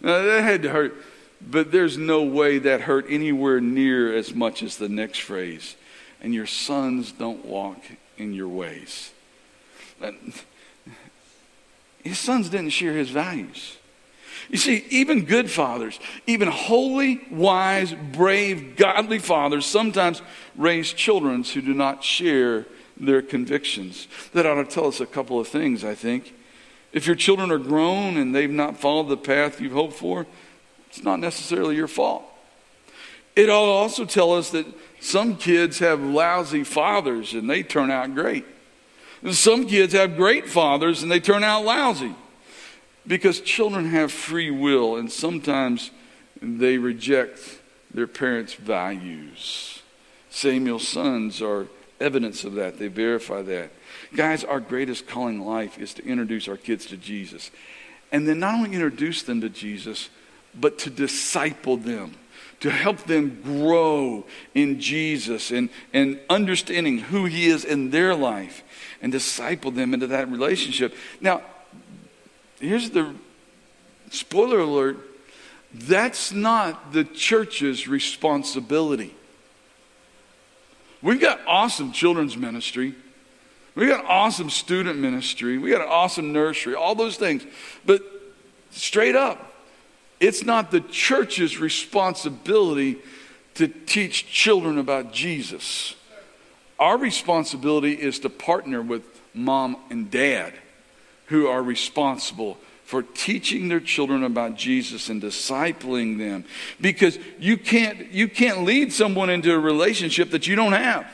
[0.00, 0.94] Now, that had to hurt.
[1.40, 5.74] But there's no way that hurt anywhere near as much as the next phrase.
[6.20, 7.78] And your sons don't walk
[8.20, 9.12] in your ways.
[12.02, 13.76] His sons didn't share his values.
[14.48, 20.22] You see, even good fathers, even holy, wise, brave, godly fathers sometimes
[20.56, 22.66] raise children who do not share
[22.96, 24.08] their convictions.
[24.32, 26.34] That ought to tell us a couple of things, I think.
[26.92, 30.26] If your children are grown and they've not followed the path you've hoped for,
[30.88, 32.24] it's not necessarily your fault.
[33.36, 34.66] It ought to also tell us that
[35.00, 38.44] some kids have lousy fathers and they turn out great.
[39.30, 42.14] Some kids have great fathers and they turn out lousy.
[43.06, 45.90] Because children have free will, and sometimes
[46.42, 47.58] they reject
[47.92, 49.82] their parents' values.
[50.28, 51.66] Samuel's sons are
[51.98, 53.70] evidence of that, they verify that.
[54.14, 57.50] Guys, our greatest calling in life is to introduce our kids to Jesus.
[58.12, 60.10] And then not only introduce them to Jesus,
[60.54, 62.14] but to disciple them,
[62.60, 68.62] to help them grow in Jesus and, and understanding who He is in their life
[69.00, 70.94] and disciple them into that relationship.
[71.20, 71.42] Now,
[72.60, 73.14] here's the
[74.10, 74.98] spoiler alert
[75.72, 79.14] that's not the church's responsibility.
[81.00, 82.94] We've got awesome children's ministry.
[83.74, 85.58] We got awesome student ministry.
[85.58, 87.46] We got an awesome nursery, all those things.
[87.86, 88.02] But
[88.70, 89.49] straight up,
[90.20, 92.98] it's not the church's responsibility
[93.54, 95.94] to teach children about Jesus.
[96.78, 99.02] Our responsibility is to partner with
[99.34, 100.52] mom and dad
[101.26, 106.44] who are responsible for teaching their children about Jesus and discipling them.
[106.80, 111.06] Because you can't you can't lead someone into a relationship that you don't have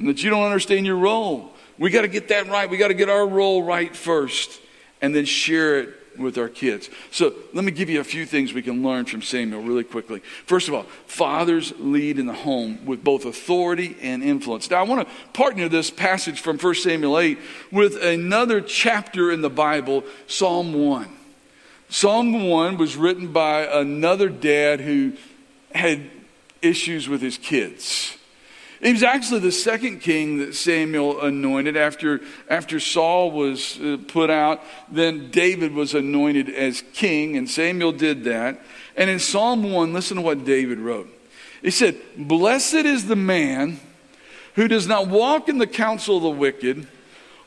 [0.00, 1.52] that you don't understand your role.
[1.78, 2.68] We got to get that right.
[2.68, 4.60] We got to get our role right first
[5.00, 6.90] and then share it with our kids.
[7.10, 10.20] So let me give you a few things we can learn from Samuel really quickly.
[10.46, 14.70] First of all, fathers lead in the home with both authority and influence.
[14.70, 17.38] Now, I want to partner this passage from 1 Samuel 8
[17.70, 21.08] with another chapter in the Bible, Psalm 1.
[21.88, 25.12] Psalm 1 was written by another dad who
[25.74, 26.10] had
[26.62, 28.16] issues with his kids.
[28.82, 34.28] He was actually the second king that Samuel anointed after, after Saul was uh, put
[34.28, 34.62] out.
[34.90, 38.60] Then David was anointed as king, and Samuel did that.
[38.96, 41.08] And in Psalm 1, listen to what David wrote.
[41.62, 43.80] He said, Blessed is the man
[44.54, 46.86] who does not walk in the counsel of the wicked,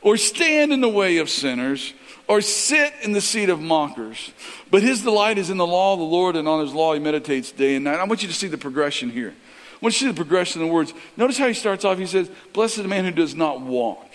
[0.02, 1.92] or stand in the way of sinners,
[2.28, 4.32] or sit in the seat of mockers.
[4.70, 7.00] But his delight is in the law of the Lord, and on his law he
[7.00, 7.98] meditates day and night.
[7.98, 9.34] I want you to see the progression here.
[9.80, 10.92] Want you to see the progression of the words.
[11.16, 11.98] Notice how he starts off.
[11.98, 14.08] He says, Blessed is the man who does not walk.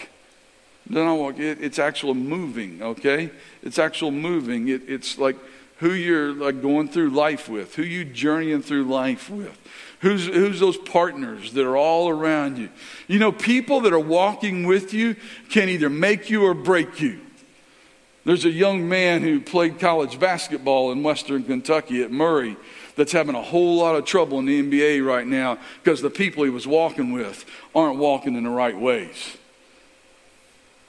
[0.88, 1.39] Does not walk.
[1.39, 3.32] It, it's actual moving, okay?
[3.63, 4.68] It's actual moving.
[4.68, 5.36] It, it's like
[5.78, 9.59] who you're like going through life with, who you journeying through life with.
[10.01, 12.70] Who's, who's those partners that are all around you?
[13.07, 15.16] You know, people that are walking with you
[15.49, 17.22] can either make you or break you.
[18.24, 22.55] There's a young man who played college basketball in Western Kentucky at Murray
[22.95, 26.43] that's having a whole lot of trouble in the NBA right now because the people
[26.43, 29.37] he was walking with aren't walking in the right ways.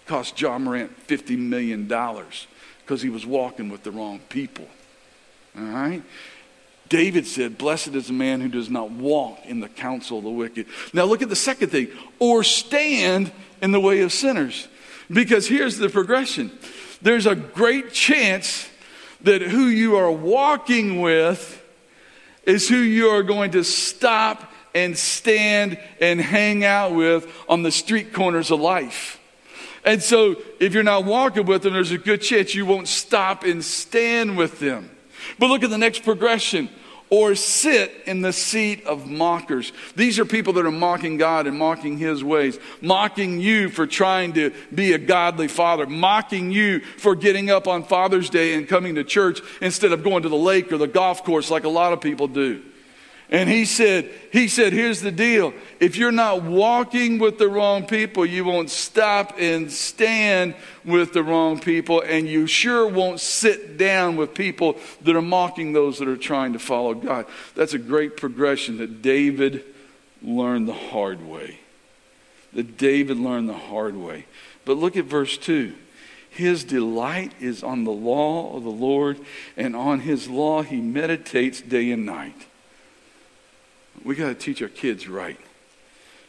[0.07, 4.68] Cost Ja Morant $50 million because he was walking with the wrong people.
[5.59, 6.02] All right?
[6.88, 10.30] David said, Blessed is the man who does not walk in the counsel of the
[10.30, 10.66] wicked.
[10.92, 11.88] Now look at the second thing,
[12.20, 14.68] or stand in the way of sinners.
[15.11, 16.57] Because here's the progression
[17.02, 18.68] there's a great chance
[19.22, 21.62] that who you are walking with
[22.47, 27.70] is who you are going to stop and stand and hang out with on the
[27.70, 29.20] street corners of life.
[29.84, 33.44] And so, if you're not walking with them, there's a good chance you won't stop
[33.44, 34.90] and stand with them.
[35.38, 36.68] But look at the next progression
[37.09, 39.72] or sit in the seat of mockers.
[39.94, 44.32] These are people that are mocking God and mocking His ways, mocking you for trying
[44.34, 48.96] to be a godly father, mocking you for getting up on Father's Day and coming
[48.96, 51.92] to church instead of going to the lake or the golf course like a lot
[51.92, 52.62] of people do.
[53.29, 55.53] And he said, he said, here's the deal.
[55.81, 60.55] If you're not walking with the wrong people, you won't stop and stand
[60.85, 65.72] with the wrong people, and you sure won't sit down with people that are mocking
[65.72, 67.27] those that are trying to follow God.
[67.57, 69.64] That's a great progression that David
[70.22, 71.59] learned the hard way.
[72.53, 74.27] That David learned the hard way.
[74.64, 75.74] But look at verse 2.
[76.31, 79.18] His delight is on the law of the Lord,
[79.57, 82.45] and on his law he meditates day and night.
[84.07, 85.38] We got to teach our kids right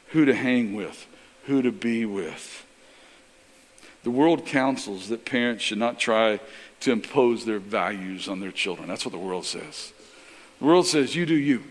[0.07, 1.05] who to hang with,
[1.45, 2.65] who to be with.
[4.03, 6.39] The world counsels that parents should not try
[6.79, 8.87] to impose their values on their children.
[8.87, 9.93] That's what the world says.
[10.59, 11.63] The world says, you do you.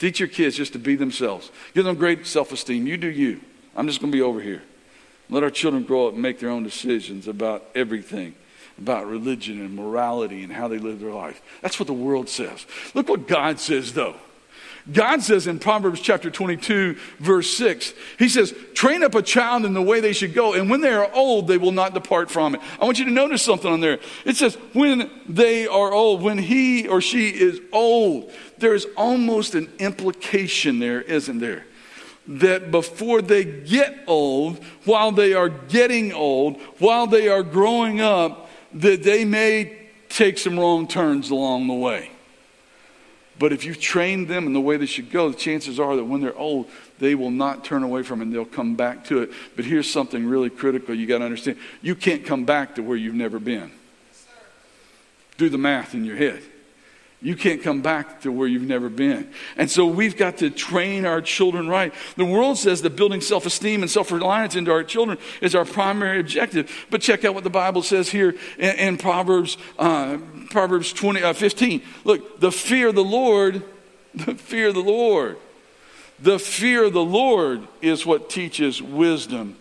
[0.00, 1.52] Teach your kids just to be themselves.
[1.72, 2.88] Give them great self esteem.
[2.88, 3.40] You do you.
[3.76, 4.62] I'm just going to be over here.
[5.28, 8.34] Let our children grow up and make their own decisions about everything
[8.78, 11.42] about religion and morality and how they live their life.
[11.60, 12.64] That's what the world says.
[12.94, 14.16] Look what God says, though.
[14.92, 19.74] God says in Proverbs chapter 22, verse 6, He says, train up a child in
[19.74, 22.54] the way they should go, and when they are old, they will not depart from
[22.54, 22.60] it.
[22.80, 23.98] I want you to notice something on there.
[24.24, 29.70] It says, when they are old, when he or she is old, there's almost an
[29.78, 31.66] implication there, isn't there?
[32.26, 38.50] That before they get old, while they are getting old, while they are growing up,
[38.72, 42.10] that they may take some wrong turns along the way.
[43.40, 46.04] But if you've trained them in the way they should go, the chances are that
[46.04, 46.68] when they're old,
[46.98, 49.30] they will not turn away from it and they'll come back to it.
[49.56, 52.98] But here's something really critical you got to understand you can't come back to where
[52.98, 53.72] you've never been.
[55.38, 56.42] Do the math in your head.
[57.22, 59.30] You can't come back to where you've never been.
[59.58, 61.92] And so we've got to train our children right.
[62.16, 65.66] The world says that building self esteem and self reliance into our children is our
[65.66, 66.86] primary objective.
[66.88, 70.16] But check out what the Bible says here in, in Proverbs, uh,
[70.48, 71.82] Proverbs 20, uh, 15.
[72.04, 73.64] Look, the fear of the Lord,
[74.14, 75.36] the fear of the Lord.
[76.18, 79.56] The fear of the Lord is what teaches wisdom,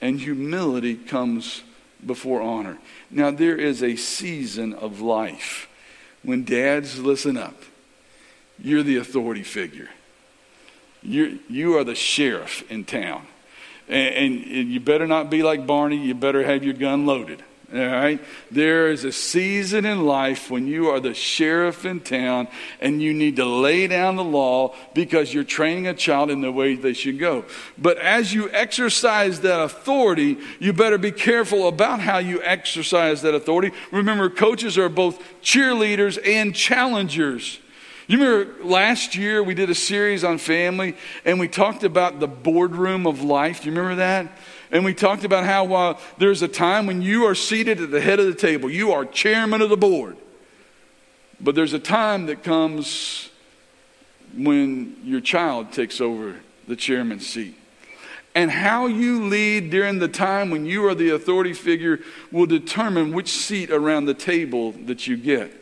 [0.00, 1.62] and humility comes
[2.04, 2.78] before honor.
[3.10, 5.67] Now, there is a season of life
[6.22, 7.54] when dads listen up,
[8.58, 9.88] you're the authority figure.
[11.02, 13.26] You're, you are the sheriff in town.
[13.88, 17.42] And, and, you better not be like Barney, you better have your gun loaded.
[17.70, 18.18] All right?
[18.50, 22.48] There is a season in life when you are the sheriff in town
[22.80, 26.50] and you need to lay down the law because you're training a child in the
[26.50, 27.44] way they should go.
[27.76, 33.34] But as you exercise that authority, you better be careful about how you exercise that
[33.34, 33.76] authority.
[33.92, 37.60] Remember, coaches are both cheerleaders and challengers.
[38.06, 40.96] You remember last year we did a series on family
[41.26, 43.60] and we talked about the boardroom of life.
[43.60, 44.32] Do you remember that?
[44.70, 48.00] And we talked about how uh, there's a time when you are seated at the
[48.00, 50.16] head of the table, you are chairman of the board.
[51.40, 53.30] But there's a time that comes
[54.36, 57.56] when your child takes over the chairman's seat.
[58.34, 62.00] And how you lead during the time when you are the authority figure
[62.30, 65.52] will determine which seat around the table that you get.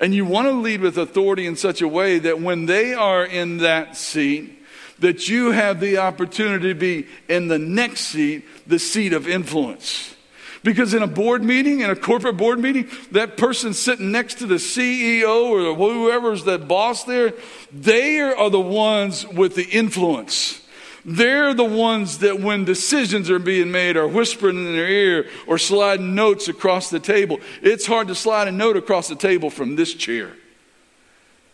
[0.00, 3.24] And you want to lead with authority in such a way that when they are
[3.24, 4.63] in that seat,
[4.98, 10.14] that you have the opportunity to be in the next seat, the seat of influence.
[10.62, 14.46] Because in a board meeting, in a corporate board meeting, that person sitting next to
[14.46, 17.34] the CEO or whoever's that boss there,
[17.70, 20.62] they are the ones with the influence.
[21.04, 25.58] They're the ones that, when decisions are being made, are whispering in their ear or
[25.58, 27.40] sliding notes across the table.
[27.60, 30.32] It's hard to slide a note across the table from this chair.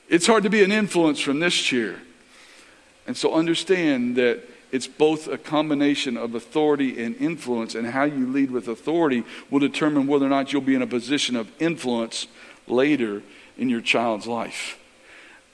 [0.09, 1.97] It's hard to be an influence from this chair.
[3.11, 4.41] And so understand that
[4.71, 9.59] it's both a combination of authority and influence, and how you lead with authority will
[9.59, 12.29] determine whether or not you'll be in a position of influence
[12.69, 13.25] later
[13.59, 14.79] in your child's life.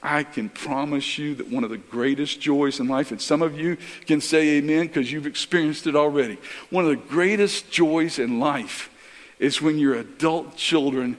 [0.02, 3.58] I can promise you that one of the greatest joys in life, and some of
[3.58, 6.36] you can say amen because you've experienced it already.
[6.68, 8.90] One of the greatest joys in life
[9.38, 11.16] is when your adult children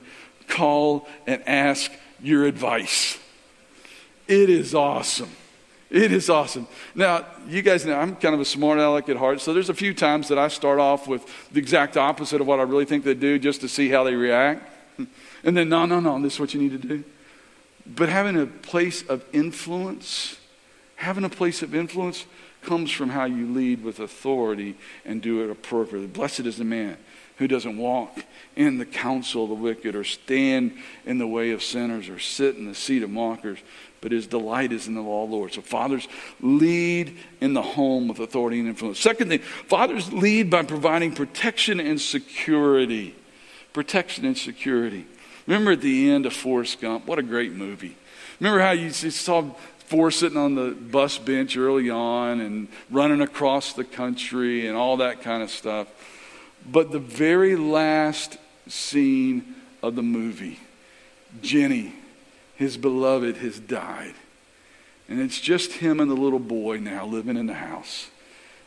[0.48, 3.18] call and ask your advice.
[4.28, 5.32] It is awesome.
[5.90, 6.68] It is awesome.
[6.96, 9.74] Now, you guys know I'm kind of a smart aleck at heart, so there's a
[9.74, 13.06] few times that I start off with the exact opposite of what I really think
[13.06, 14.74] they do just to see how they react.
[15.44, 17.04] And then, no, no, no, this is what you need to do.
[17.86, 20.38] But having a place of influence,
[20.96, 22.26] having a place of influence
[22.64, 24.76] comes from how you lead with authority
[25.06, 26.08] and do it appropriately.
[26.08, 26.98] Blessed is the man
[27.38, 28.20] who doesn't walk
[28.56, 30.76] in the counsel of the wicked or stand
[31.06, 33.60] in the way of sinners or sit in the seat of mockers
[34.02, 35.54] but his delight is in the law of the Lord.
[35.54, 36.08] So fathers
[36.42, 39.00] lead in the home with authority and influence.
[39.00, 43.16] Second thing, fathers lead by providing protection and security.
[43.74, 45.06] Protection and security.
[45.46, 47.96] Remember at the end of Forrest Gump, what a great movie.
[48.40, 49.44] Remember how you saw
[49.86, 54.98] Forrest sitting on the bus bench early on and running across the country and all
[54.98, 55.88] that kind of stuff.
[56.70, 58.38] But the very last
[58.68, 60.60] scene of the movie,
[61.42, 61.94] Jenny
[62.58, 64.16] his beloved has died.
[65.08, 68.10] And it's just him and the little boy now living in the house.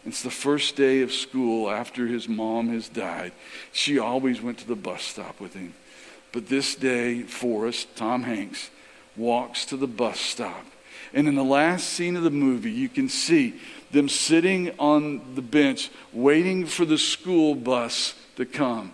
[0.07, 3.33] It's the first day of school after his mom has died.
[3.73, 5.75] She always went to the bus stop with him.
[6.33, 8.71] But this day, Forrest, Tom Hanks,
[9.17, 10.65] walks to the bus stop.
[11.13, 13.61] And in the last scene of the movie, you can see
[13.91, 18.93] them sitting on the bench waiting for the school bus to come.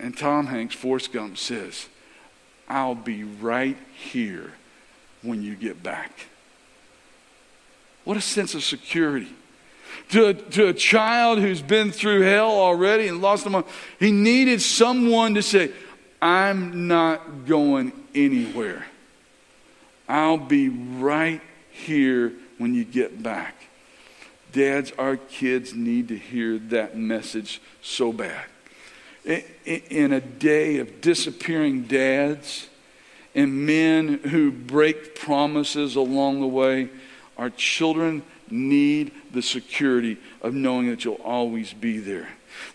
[0.00, 1.86] And Tom Hanks, Forrest Gump, says,
[2.68, 4.52] I'll be right here
[5.22, 6.26] when you get back.
[8.04, 9.32] What a sense of security.
[10.10, 13.64] To a, to a child who's been through hell already and lost them,
[13.98, 15.72] he needed someone to say,
[16.20, 18.84] I'm not going anywhere.
[20.08, 21.40] I'll be right
[21.70, 23.54] here when you get back.
[24.52, 28.44] Dads, our kids need to hear that message so bad
[29.24, 32.68] in a day of disappearing dads
[33.34, 36.88] and men who break promises along the way,
[37.36, 42.28] our children need the security of knowing that you'll always be there.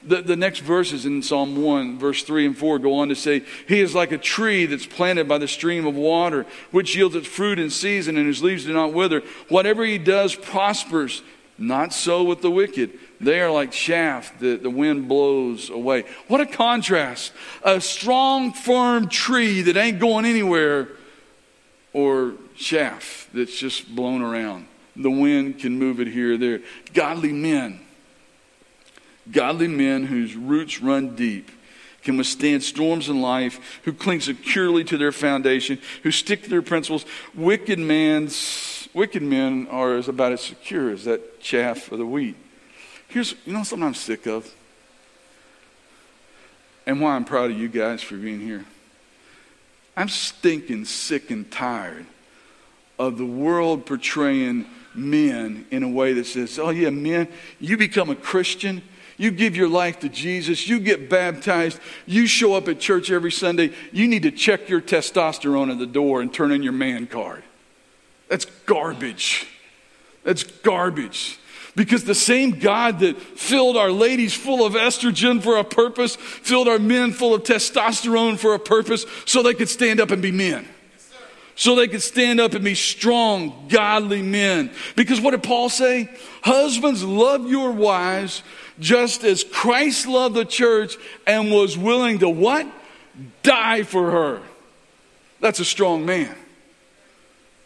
[0.03, 3.43] The, the next verses in Psalm 1, verse 3 and 4 go on to say,
[3.67, 7.27] He is like a tree that's planted by the stream of water, which yields its
[7.27, 9.21] fruit in season and whose leaves do not wither.
[9.47, 11.21] Whatever he does prospers.
[11.57, 12.97] Not so with the wicked.
[13.21, 16.05] They are like chaff that the wind blows away.
[16.27, 17.33] What a contrast.
[17.63, 20.87] A strong, firm tree that ain't going anywhere
[21.91, 24.67] or chaff that's just blown around.
[24.95, 26.61] The wind can move it here or there.
[26.93, 27.81] Godly men,
[29.31, 31.51] godly men whose roots run deep,
[32.01, 36.61] can withstand storms in life, who cling securely to their foundation, who stick to their
[36.61, 37.05] principles.
[37.35, 42.35] Wicked man's wicked men are about as secure as that chaff or the wheat.
[43.09, 44.51] Here's you know something I'm sick of.
[46.85, 48.65] And why I'm proud of you guys for being here.
[49.95, 52.05] I'm stinking sick and tired
[52.97, 57.27] of the world portraying men in a way that says, oh, yeah, men,
[57.59, 58.81] you become a Christian,
[59.17, 63.31] you give your life to Jesus, you get baptized, you show up at church every
[63.31, 67.07] Sunday, you need to check your testosterone at the door and turn in your man
[67.07, 67.43] card.
[68.29, 69.47] That's garbage.
[70.23, 71.39] That's garbage.
[71.79, 76.67] Because the same God that filled our ladies full of estrogen for a purpose, filled
[76.67, 80.29] our men full of testosterone for a purpose, so they could stand up and be
[80.29, 80.67] men.
[81.55, 84.71] So they could stand up and be strong, godly men.
[84.97, 86.09] Because what did Paul say?
[86.41, 88.43] Husbands, love your wives
[88.81, 92.67] just as Christ loved the church and was willing to what?
[93.41, 94.41] Die for her.
[95.39, 96.35] That's a strong man.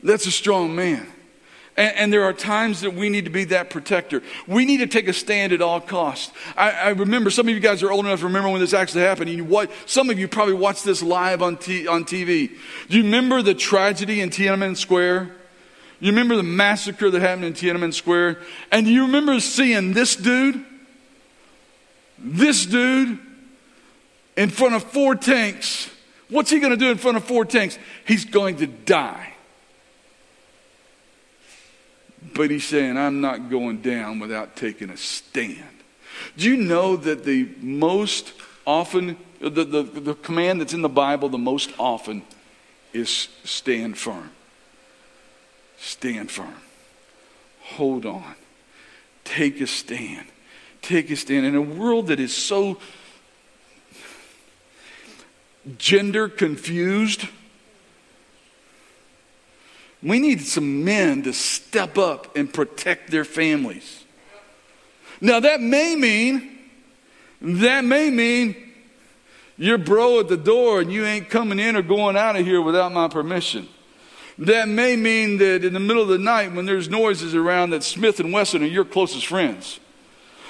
[0.03, 1.12] That's a strong man.
[1.75, 4.21] And, and, there are times that we need to be that protector.
[4.47, 6.31] We need to take a stand at all costs.
[6.55, 9.01] I, I, remember some of you guys are old enough to remember when this actually
[9.01, 9.31] happened.
[9.31, 12.51] You, what, some of you probably watched this live on, t, on TV.
[12.89, 15.35] Do you remember the tragedy in Tiananmen Square?
[15.99, 18.41] You remember the massacre that happened in Tiananmen Square?
[18.71, 20.63] And do you remember seeing this dude?
[22.19, 23.17] This dude
[24.35, 25.89] in front of four tanks.
[26.29, 27.77] What's he going to do in front of four tanks?
[28.05, 29.32] He's going to die.
[32.33, 35.63] But he's saying, I'm not going down without taking a stand.
[36.37, 38.33] Do you know that the most
[38.65, 42.23] often, the, the, the command that's in the Bible the most often
[42.93, 44.31] is stand firm?
[45.77, 46.55] Stand firm.
[47.61, 48.35] Hold on.
[49.23, 50.27] Take a stand.
[50.81, 51.45] Take a stand.
[51.45, 52.77] In a world that is so
[55.77, 57.27] gender confused,
[60.03, 64.03] we need some men to step up and protect their families.
[65.21, 66.59] Now, that may mean,
[67.41, 68.55] that may mean
[69.57, 72.61] you're bro at the door and you ain't coming in or going out of here
[72.61, 73.67] without my permission.
[74.39, 77.83] That may mean that in the middle of the night when there's noises around that
[77.83, 79.79] Smith and Wesson are your closest friends.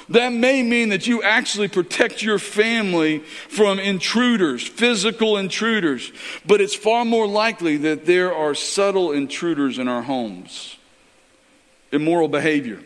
[0.10, 6.12] That may mean that you actually protect your family from intruders, physical intruders,
[6.45, 10.78] but it's far more likely that there are subtle intruders in our homes.
[11.91, 12.82] Immoral behavior,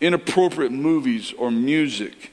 [0.00, 2.30] inappropriate movies or music,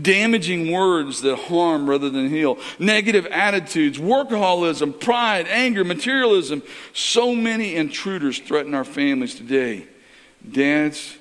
[0.00, 6.62] damaging words that harm rather than heal, negative attitudes, workaholism, pride, anger, materialism.
[6.94, 9.86] So many intruders threaten our families today.
[10.50, 11.18] Dads,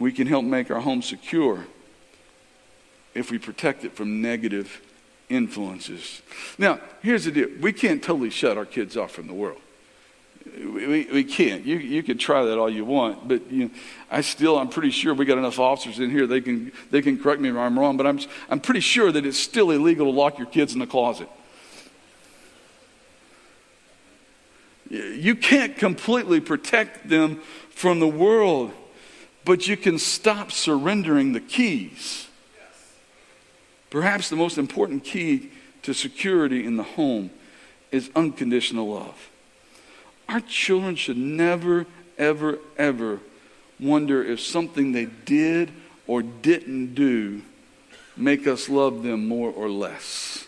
[0.00, 1.66] we can help make our home secure
[3.14, 4.80] if we protect it from negative
[5.28, 6.22] influences.
[6.58, 9.60] Now, here's the deal we can't totally shut our kids off from the world.
[10.56, 11.66] We, we can't.
[11.66, 13.70] You, you can try that all you want, but you know,
[14.10, 17.22] I still, I'm pretty sure we got enough officers in here, they can, they can
[17.22, 20.12] correct me if I'm wrong, but I'm, I'm pretty sure that it's still illegal to
[20.12, 21.28] lock your kids in the closet.
[24.88, 28.72] You can't completely protect them from the world
[29.44, 32.28] but you can stop surrendering the keys.
[33.88, 35.50] Perhaps the most important key
[35.82, 37.30] to security in the home
[37.90, 39.30] is unconditional love.
[40.28, 41.86] Our children should never,
[42.16, 43.20] ever, ever
[43.80, 45.72] wonder if something they did
[46.06, 47.42] or didn't do
[48.16, 50.46] make us love them more or less.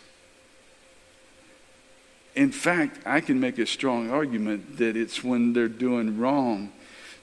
[2.34, 6.72] In fact, I can make a strong argument that it's when they're doing wrong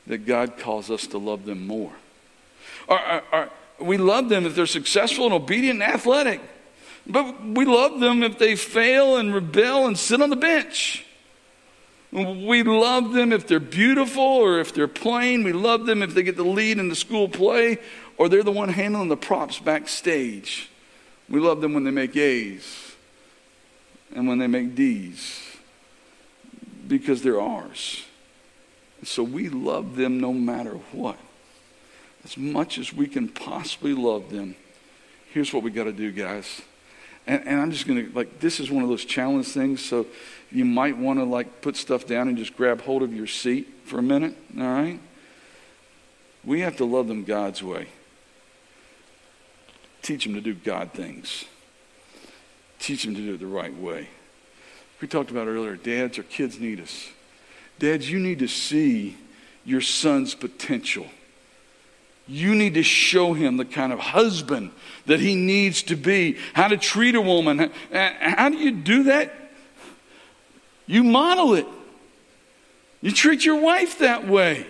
[0.10, 1.93] that God calls us to love them more.
[2.88, 3.49] Or, or, or,
[3.80, 6.41] we love them if they're successful and obedient and athletic,
[7.07, 11.05] but we love them if they fail and rebel and sit on the bench.
[12.12, 15.43] We love them if they're beautiful or if they're plain.
[15.43, 17.78] We love them if they get the lead in the school play
[18.18, 20.70] or they're the one handling the props backstage.
[21.30, 22.95] We love them when they make A's
[24.16, 25.55] and when they make D's
[26.88, 28.03] because they're ours.
[29.04, 31.18] So we love them no matter what.
[32.24, 34.56] As much as we can possibly love them,
[35.32, 36.62] here's what we got to do, guys.
[37.26, 39.84] And, and I'm just going to, like, this is one of those challenge things.
[39.84, 40.06] So
[40.52, 43.68] you might want to, like, put stuff down and just grab hold of your seat
[43.86, 45.00] for a minute, all right?
[46.43, 47.88] We have to love them God's way.
[50.02, 51.45] Teach them to do God things.
[52.80, 54.08] Teach them to do it the right way.
[55.02, 57.10] We talked about earlier, dads or kids need us.
[57.80, 59.17] Dads, you need to see
[59.65, 61.07] your son's potential.
[62.27, 64.71] You need to show him the kind of husband
[65.07, 67.71] that he needs to be, how to treat a woman.
[67.91, 69.34] How do you do that?
[70.86, 71.65] You model it.
[73.01, 74.67] You treat your wife that way.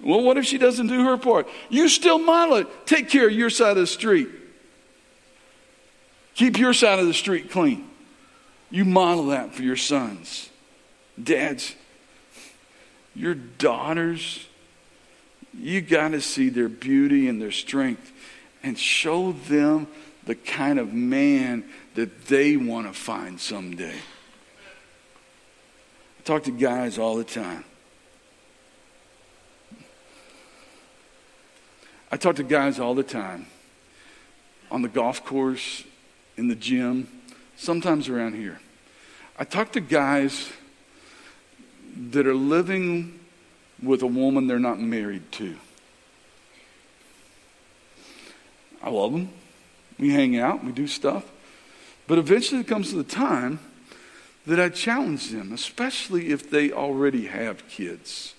[0.00, 1.48] Well, what if she doesn't do her part?
[1.68, 2.86] You still model it.
[2.86, 4.28] Take care of your side of the street.
[6.34, 7.88] Keep your side of the street clean.
[8.70, 10.48] You model that for your sons.
[11.22, 11.74] Dads,
[13.14, 14.46] your daughters,
[15.54, 18.10] you got to see their beauty and their strength
[18.62, 19.86] and show them
[20.24, 23.94] the kind of man that they want to find someday.
[26.18, 27.64] I talk to guys all the time.
[32.10, 33.46] I talk to guys all the time
[34.70, 35.84] on the golf course,
[36.36, 37.08] in the gym,
[37.56, 38.60] sometimes around here.
[39.38, 40.50] I talk to guys
[41.94, 43.20] that are living
[43.82, 45.56] with a woman they're not married to.
[48.82, 49.30] I love them.
[49.98, 51.30] We hang out, we do stuff.
[52.06, 53.60] But eventually it comes to the time
[54.46, 58.34] that I challenge them, especially if they already have kids,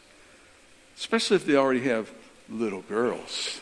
[0.98, 2.12] especially if they already have
[2.50, 3.62] little girls.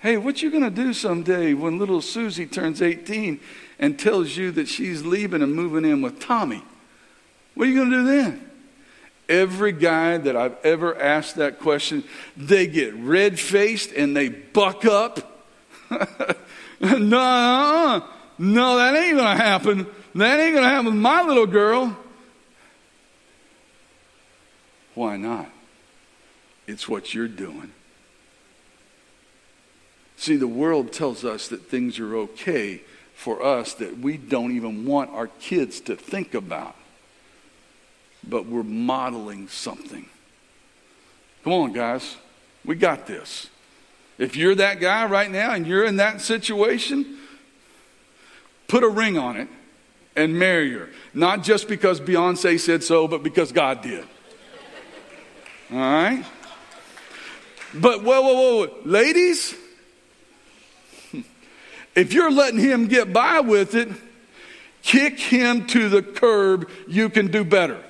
[0.00, 3.40] Hey, what you going to do someday when little Susie turns 18
[3.78, 6.62] and tells you that she's leaving and moving in with Tommy?
[7.54, 8.50] What are you going to do then?
[9.28, 12.04] Every guy that I've ever asked that question,
[12.36, 15.42] they get red faced and they buck up.
[16.80, 18.04] no,
[18.38, 19.86] no, that ain't going to happen.
[20.14, 21.96] That ain't going to happen with my little girl.
[24.94, 25.48] Why not?
[26.66, 27.72] It's what you're doing.
[30.16, 32.82] See, the world tells us that things are okay
[33.14, 36.76] for us that we don't even want our kids to think about
[38.28, 40.06] but we're modeling something.
[41.42, 42.16] Come on, guys.
[42.64, 43.48] We got this.
[44.16, 47.18] If you're that guy right now and you're in that situation,
[48.68, 49.48] put a ring on it
[50.16, 50.88] and marry her.
[51.12, 54.04] Not just because Beyonce said so, but because God did.
[55.70, 56.24] All right?
[57.74, 59.54] But whoa, whoa, whoa, ladies,
[61.96, 63.88] if you're letting him get by with it,
[64.82, 66.70] kick him to the curb.
[66.86, 67.82] You can do better.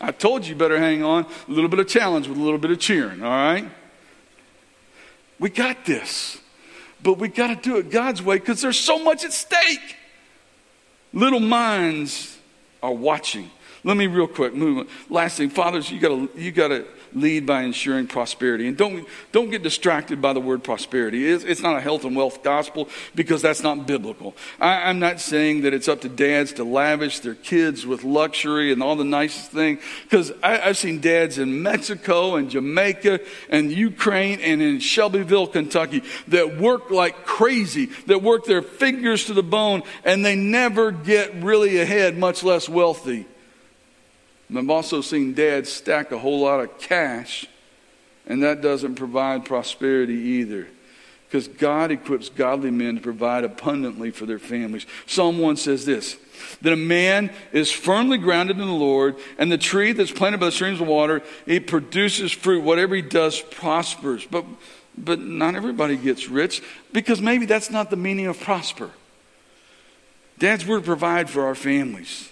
[0.00, 1.24] I told you better hang on.
[1.48, 3.68] A little bit of challenge with a little bit of cheering, all right?
[5.38, 6.38] We got this.
[7.02, 9.96] But we got to do it God's way because there's so much at stake.
[11.12, 12.36] Little minds
[12.82, 13.50] are watching.
[13.84, 14.90] Let me real quick move.
[15.08, 16.84] Last thing, fathers, you got to you got to
[17.16, 18.68] lead by ensuring prosperity.
[18.68, 21.26] And don't, don't get distracted by the word prosperity.
[21.26, 24.36] It's, it's not a health and wealth gospel because that's not biblical.
[24.60, 28.70] I, I'm not saying that it's up to dads to lavish their kids with luxury
[28.70, 34.40] and all the nicest thing because I've seen dads in Mexico and Jamaica and Ukraine
[34.40, 39.82] and in Shelbyville, Kentucky that work like crazy, that work their fingers to the bone
[40.04, 43.26] and they never get really ahead, much less wealthy.
[44.48, 47.46] And I've also seen dads stack a whole lot of cash,
[48.26, 50.68] and that doesn't provide prosperity either.
[51.26, 54.86] Because God equips godly men to provide abundantly for their families.
[55.06, 56.16] Psalm 1 says this
[56.62, 60.46] that a man is firmly grounded in the Lord, and the tree that's planted by
[60.46, 62.62] the streams of water, it produces fruit.
[62.62, 64.26] Whatever he does prospers.
[64.26, 64.44] But,
[64.96, 66.62] but not everybody gets rich
[66.92, 68.90] because maybe that's not the meaning of prosper.
[70.38, 72.30] Dads, we're to provide for our families.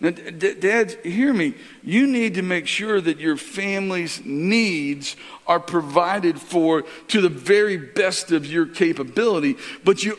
[0.00, 1.54] Now, dads, hear me.
[1.82, 5.16] You need to make sure that your family's needs
[5.46, 10.16] are provided for to the very best of your capability, but you,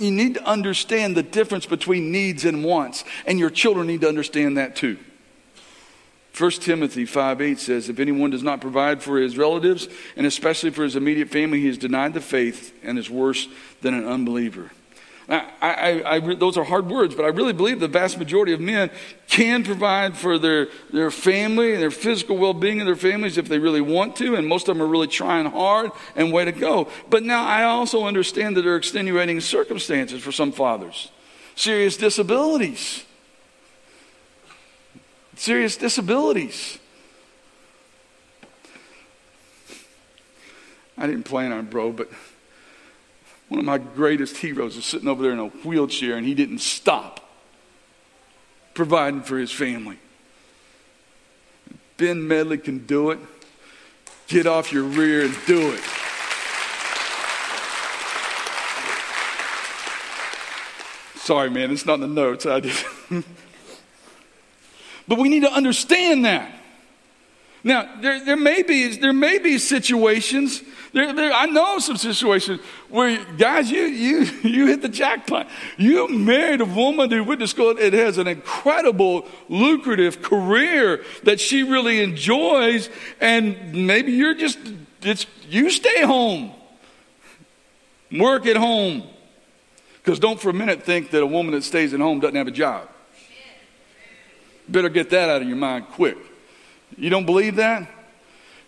[0.00, 4.08] you need to understand the difference between needs and wants, and your children need to
[4.08, 4.98] understand that too.
[6.36, 10.70] 1 Timothy 5 8 says, If anyone does not provide for his relatives, and especially
[10.70, 13.48] for his immediate family, he has denied the faith and is worse
[13.80, 14.70] than an unbeliever.
[15.28, 18.60] I, I, I, those are hard words, but I really believe the vast majority of
[18.60, 18.90] men
[19.26, 23.48] can provide for their, their family and their physical well being of their families if
[23.48, 26.52] they really want to, and most of them are really trying hard and way to
[26.52, 26.88] go.
[27.10, 31.10] But now I also understand that there are extenuating circumstances for some fathers
[31.56, 33.02] serious disabilities.
[35.34, 36.78] Serious disabilities.
[40.96, 42.08] I didn't plan on bro, but
[43.48, 46.58] one of my greatest heroes is sitting over there in a wheelchair and he didn't
[46.58, 47.20] stop
[48.74, 49.98] providing for his family.
[51.96, 53.18] Ben Medley can do it.
[54.28, 55.80] Get off your rear and do it.
[61.20, 62.46] Sorry, man, it's not in the notes.
[62.46, 62.76] I did.
[65.08, 66.55] but we need to understand that.
[67.66, 70.62] Now, there, there, may, be, there may be situations,
[70.92, 75.48] there, there, I know some situations where, guys, you, you, you hit the jackpot.
[75.76, 81.40] You married a woman who went to school and has an incredible, lucrative career that
[81.40, 82.88] she really enjoys,
[83.20, 84.58] and maybe you're just,
[85.02, 86.52] it's, you stay home,
[88.12, 89.02] work at home.
[89.96, 92.46] Because don't for a minute think that a woman that stays at home doesn't have
[92.46, 92.88] a job.
[94.68, 96.16] Better get that out of your mind quick.
[96.96, 97.88] You don't believe that?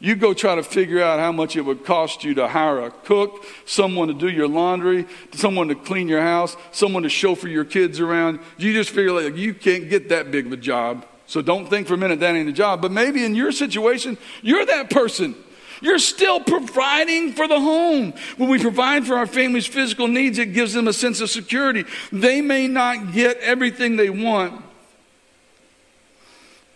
[0.01, 2.91] You go try to figure out how much it would cost you to hire a
[2.91, 7.65] cook, someone to do your laundry, someone to clean your house, someone to chauffeur your
[7.65, 8.39] kids around.
[8.59, 11.05] You just figure like you can't get that big of a job.
[11.27, 12.81] So don't think for a minute that ain't a job.
[12.81, 15.35] But maybe in your situation, you're that person.
[15.81, 18.15] You're still providing for the home.
[18.37, 21.85] When we provide for our family's physical needs, it gives them a sense of security.
[22.13, 24.63] They may not get everything they want,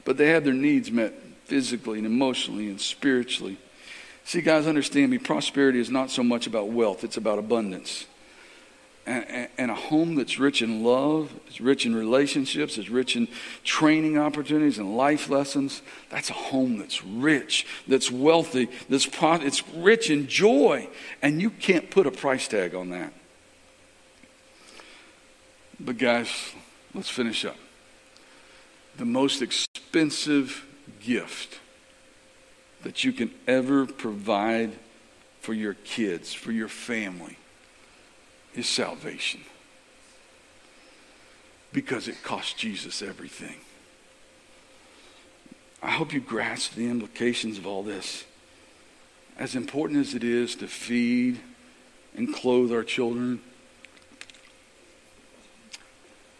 [0.04, 1.21] but they have their needs met
[1.52, 3.58] physically and emotionally and spiritually.
[4.24, 8.06] See, guys, understand me, prosperity is not so much about wealth, it's about abundance.
[9.04, 13.28] And, and, a home that's rich in love, it's rich in relationships, it's rich in
[13.64, 15.82] training opportunities and life lessons.
[16.08, 20.88] That's a home that's rich, that's wealthy, that's pro- it's rich in joy,
[21.20, 23.12] and you can't put a price tag on that.
[25.78, 26.30] But guys,
[26.94, 27.56] let's finish up.
[28.96, 30.64] The most expensive
[31.00, 31.60] gift
[32.82, 34.72] that you can ever provide
[35.40, 37.36] for your kids, for your family,
[38.54, 39.40] is salvation.
[41.72, 43.56] Because it cost Jesus everything.
[45.82, 48.24] I hope you grasp the implications of all this.
[49.38, 51.40] As important as it is to feed
[52.14, 53.40] and clothe our children,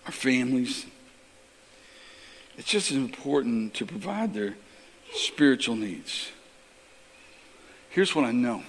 [0.07, 0.87] our families,
[2.57, 4.57] it's just as important to provide their
[5.15, 6.31] spiritual needs.
[7.91, 8.63] Here's what I know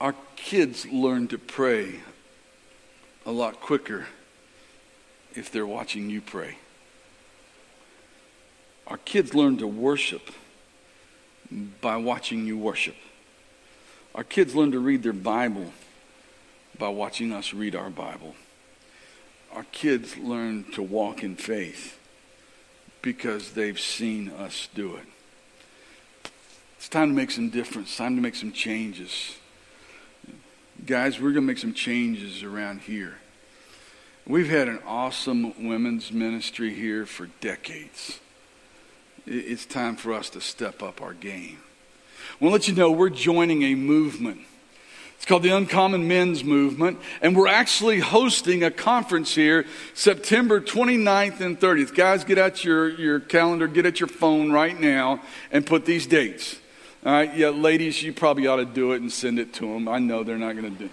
[0.00, 2.00] our kids learn to pray
[3.26, 4.06] a lot quicker
[5.34, 6.56] if they're watching you pray.
[8.86, 10.30] Our kids learn to worship
[11.80, 12.96] by watching you worship.
[14.14, 15.72] Our kids learn to read their Bible
[16.78, 18.34] by watching us read our Bible
[19.52, 21.98] our kids learn to walk in faith
[23.02, 25.06] because they've seen us do it.
[26.76, 29.36] It's time to make some difference, time to make some changes.
[30.86, 33.18] Guys, we're going to make some changes around here.
[34.26, 38.20] We've had an awesome women's ministry here for decades.
[39.26, 41.58] It's time for us to step up our game.
[42.40, 44.40] I want to let you know we're joining a movement
[45.18, 51.40] it's called the Uncommon Men's Movement, and we're actually hosting a conference here September 29th
[51.40, 51.92] and 30th.
[51.92, 55.20] Guys, get out your, your calendar, get at your phone right now,
[55.50, 56.60] and put these dates.
[57.04, 59.88] All right, yeah, ladies, you probably ought to do it and send it to them.
[59.88, 60.90] I know they're not going to do it.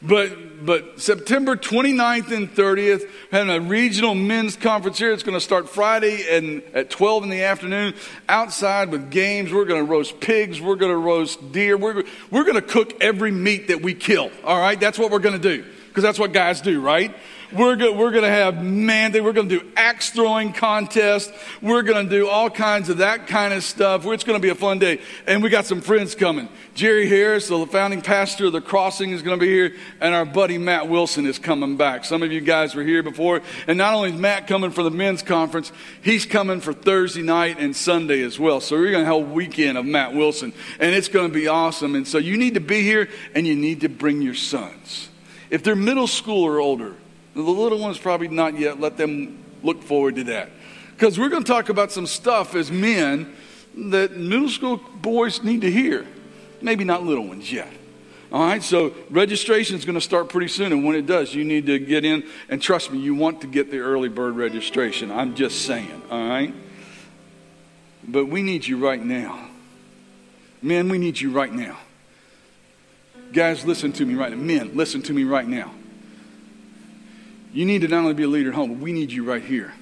[0.00, 5.12] But, but September 29th and 30th, having a regional men's conference here.
[5.12, 7.94] It's going to start Friday and at 12 in the afternoon
[8.28, 9.52] outside with games.
[9.52, 10.60] We're going to roast pigs.
[10.60, 11.76] We're going to roast deer.
[11.76, 14.30] We're, we're going to cook every meat that we kill.
[14.44, 14.78] All right.
[14.78, 17.12] That's what we're going to do because that's what guys do, right?
[17.50, 21.32] We're, go, we're going to have, man, we're going to do axe throwing contest.
[21.62, 24.04] We're going to do all kinds of that kind of stuff.
[24.04, 25.00] It's going to be a fun day.
[25.26, 26.50] And we got some friends coming.
[26.74, 29.74] Jerry Harris, the founding pastor of the Crossing, is going to be here.
[30.00, 32.04] And our buddy Matt Wilson is coming back.
[32.04, 33.40] Some of you guys were here before.
[33.66, 35.72] And not only is Matt coming for the men's conference,
[36.02, 38.60] he's coming for Thursday night and Sunday as well.
[38.60, 40.52] So we're going to have a weekend of Matt Wilson.
[40.78, 41.94] And it's going to be awesome.
[41.94, 45.08] And so you need to be here and you need to bring your sons.
[45.48, 46.94] If they're middle school or older,
[47.44, 48.80] the little ones probably not yet.
[48.80, 50.50] Let them look forward to that.
[50.94, 53.32] Because we're going to talk about some stuff as men
[53.76, 56.04] that middle school boys need to hear.
[56.60, 57.72] Maybe not little ones yet.
[58.32, 61.44] All right, so registration is going to start pretty soon, and when it does, you
[61.44, 62.24] need to get in.
[62.48, 65.10] And trust me, you want to get the early bird registration.
[65.10, 66.52] I'm just saying, all right?
[68.06, 69.48] But we need you right now.
[70.60, 71.78] Men, we need you right now.
[73.32, 74.38] Guys, listen to me right now.
[74.38, 75.72] Men, listen to me right now.
[77.52, 79.42] You need to not only be a leader at home, but we need you right
[79.42, 79.72] here.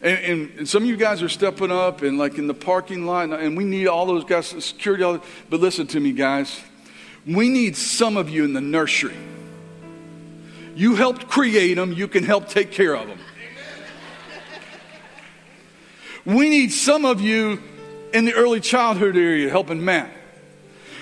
[0.00, 3.06] And, and, and, some of you guys are stepping up and like in the parking
[3.06, 5.02] lot, and we need all those guys, security.
[5.02, 5.18] All,
[5.48, 6.60] but listen to me, guys.
[7.26, 9.16] We need some of you in the nursery.
[10.76, 13.18] You helped create them, you can help take care of them.
[16.26, 17.62] We need some of you
[18.12, 20.10] in the early childhood area helping Matt.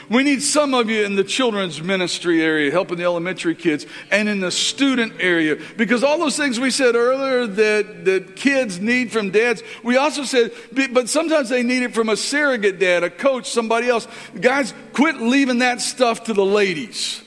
[0.09, 4.29] We need some of you in the children's ministry area, helping the elementary kids, and
[4.29, 5.59] in the student area.
[5.77, 10.25] Because all those things we said earlier that, that kids need from dads, we also
[10.25, 10.53] said,
[10.93, 14.07] but sometimes they need it from a surrogate dad, a coach, somebody else.
[14.39, 17.23] Guys, quit leaving that stuff to the ladies.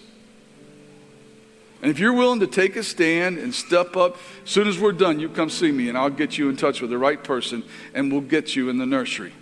[1.82, 4.92] And if you're willing to take a stand and step up, as soon as we're
[4.92, 7.64] done, you come see me and I'll get you in touch with the right person
[7.94, 9.34] and we'll get you in the nursery.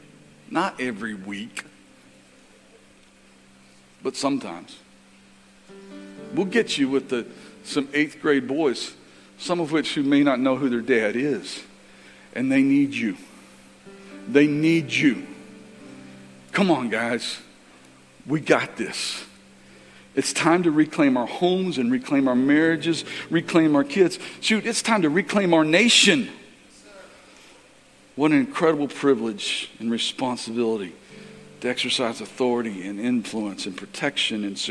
[0.49, 1.63] Not every week
[4.03, 4.77] but sometimes.
[6.33, 7.25] We'll get you with the,
[7.63, 8.93] some eighth grade boys,
[9.37, 11.63] some of which who may not know who their dad is,
[12.33, 13.17] and they need you.
[14.27, 15.25] They need you.
[16.51, 17.39] Come on, guys.
[18.25, 19.25] We got this.
[20.15, 24.19] It's time to reclaim our homes and reclaim our marriages, reclaim our kids.
[24.41, 26.29] Shoot, it's time to reclaim our nation.
[28.15, 30.93] What an incredible privilege and responsibility
[31.63, 34.61] to exercise authority and influence and protection and,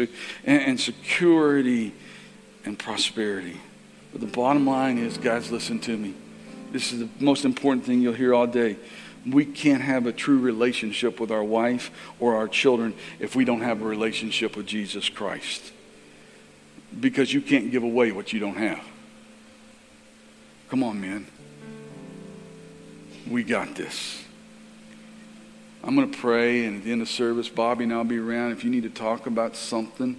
[0.44, 1.94] and, and security
[2.66, 3.59] and prosperity.
[4.12, 6.12] But the bottom line is, guys, listen to me.
[6.70, 8.77] This is the most important thing you'll hear all day.
[9.27, 11.90] We can't have a true relationship with our wife
[12.20, 15.73] or our children if we don't have a relationship with Jesus Christ.
[17.01, 18.85] Because you can't give away what you don't have.
[20.69, 21.27] Come on, man.
[23.27, 24.22] We got this.
[25.85, 28.53] I'm going to pray, and at the end of service, Bobby and I'll be around.
[28.53, 30.17] If you need to talk about something,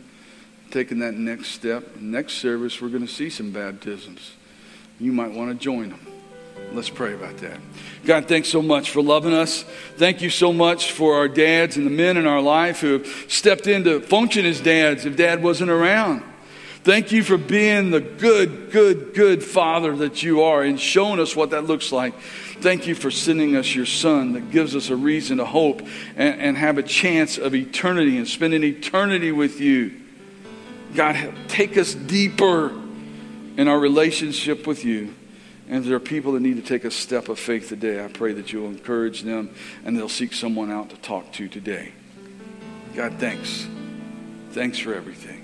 [0.72, 4.34] taking that next step, next service, we're going to see some baptisms.
[5.00, 6.06] You might want to join them.
[6.74, 7.60] Let's pray about that.
[8.04, 9.64] God, thanks so much for loving us.
[9.98, 13.08] Thank you so much for our dads and the men in our life who have
[13.28, 16.24] stepped in to function as dads if dad wasn't around.
[16.84, 21.34] Thank you for being the good, good, good father that you are and showing us
[21.34, 22.14] what that looks like.
[22.60, 25.82] Thank you for sending us your son that gives us a reason to hope
[26.18, 29.94] and, and have a chance of eternity and spending eternity with you.
[30.94, 32.74] God, take us deeper
[33.56, 35.16] in our relationship with you.
[35.70, 38.34] And there are people that need to take a step of faith today, I pray
[38.34, 39.56] that you'll encourage them
[39.86, 41.94] and they'll seek someone out to talk to today.
[42.94, 43.68] God, thanks.
[44.52, 45.43] Thanks for everything.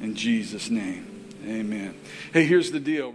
[0.00, 1.94] In Jesus' name, amen.
[2.32, 3.12] Hey, here's the deal.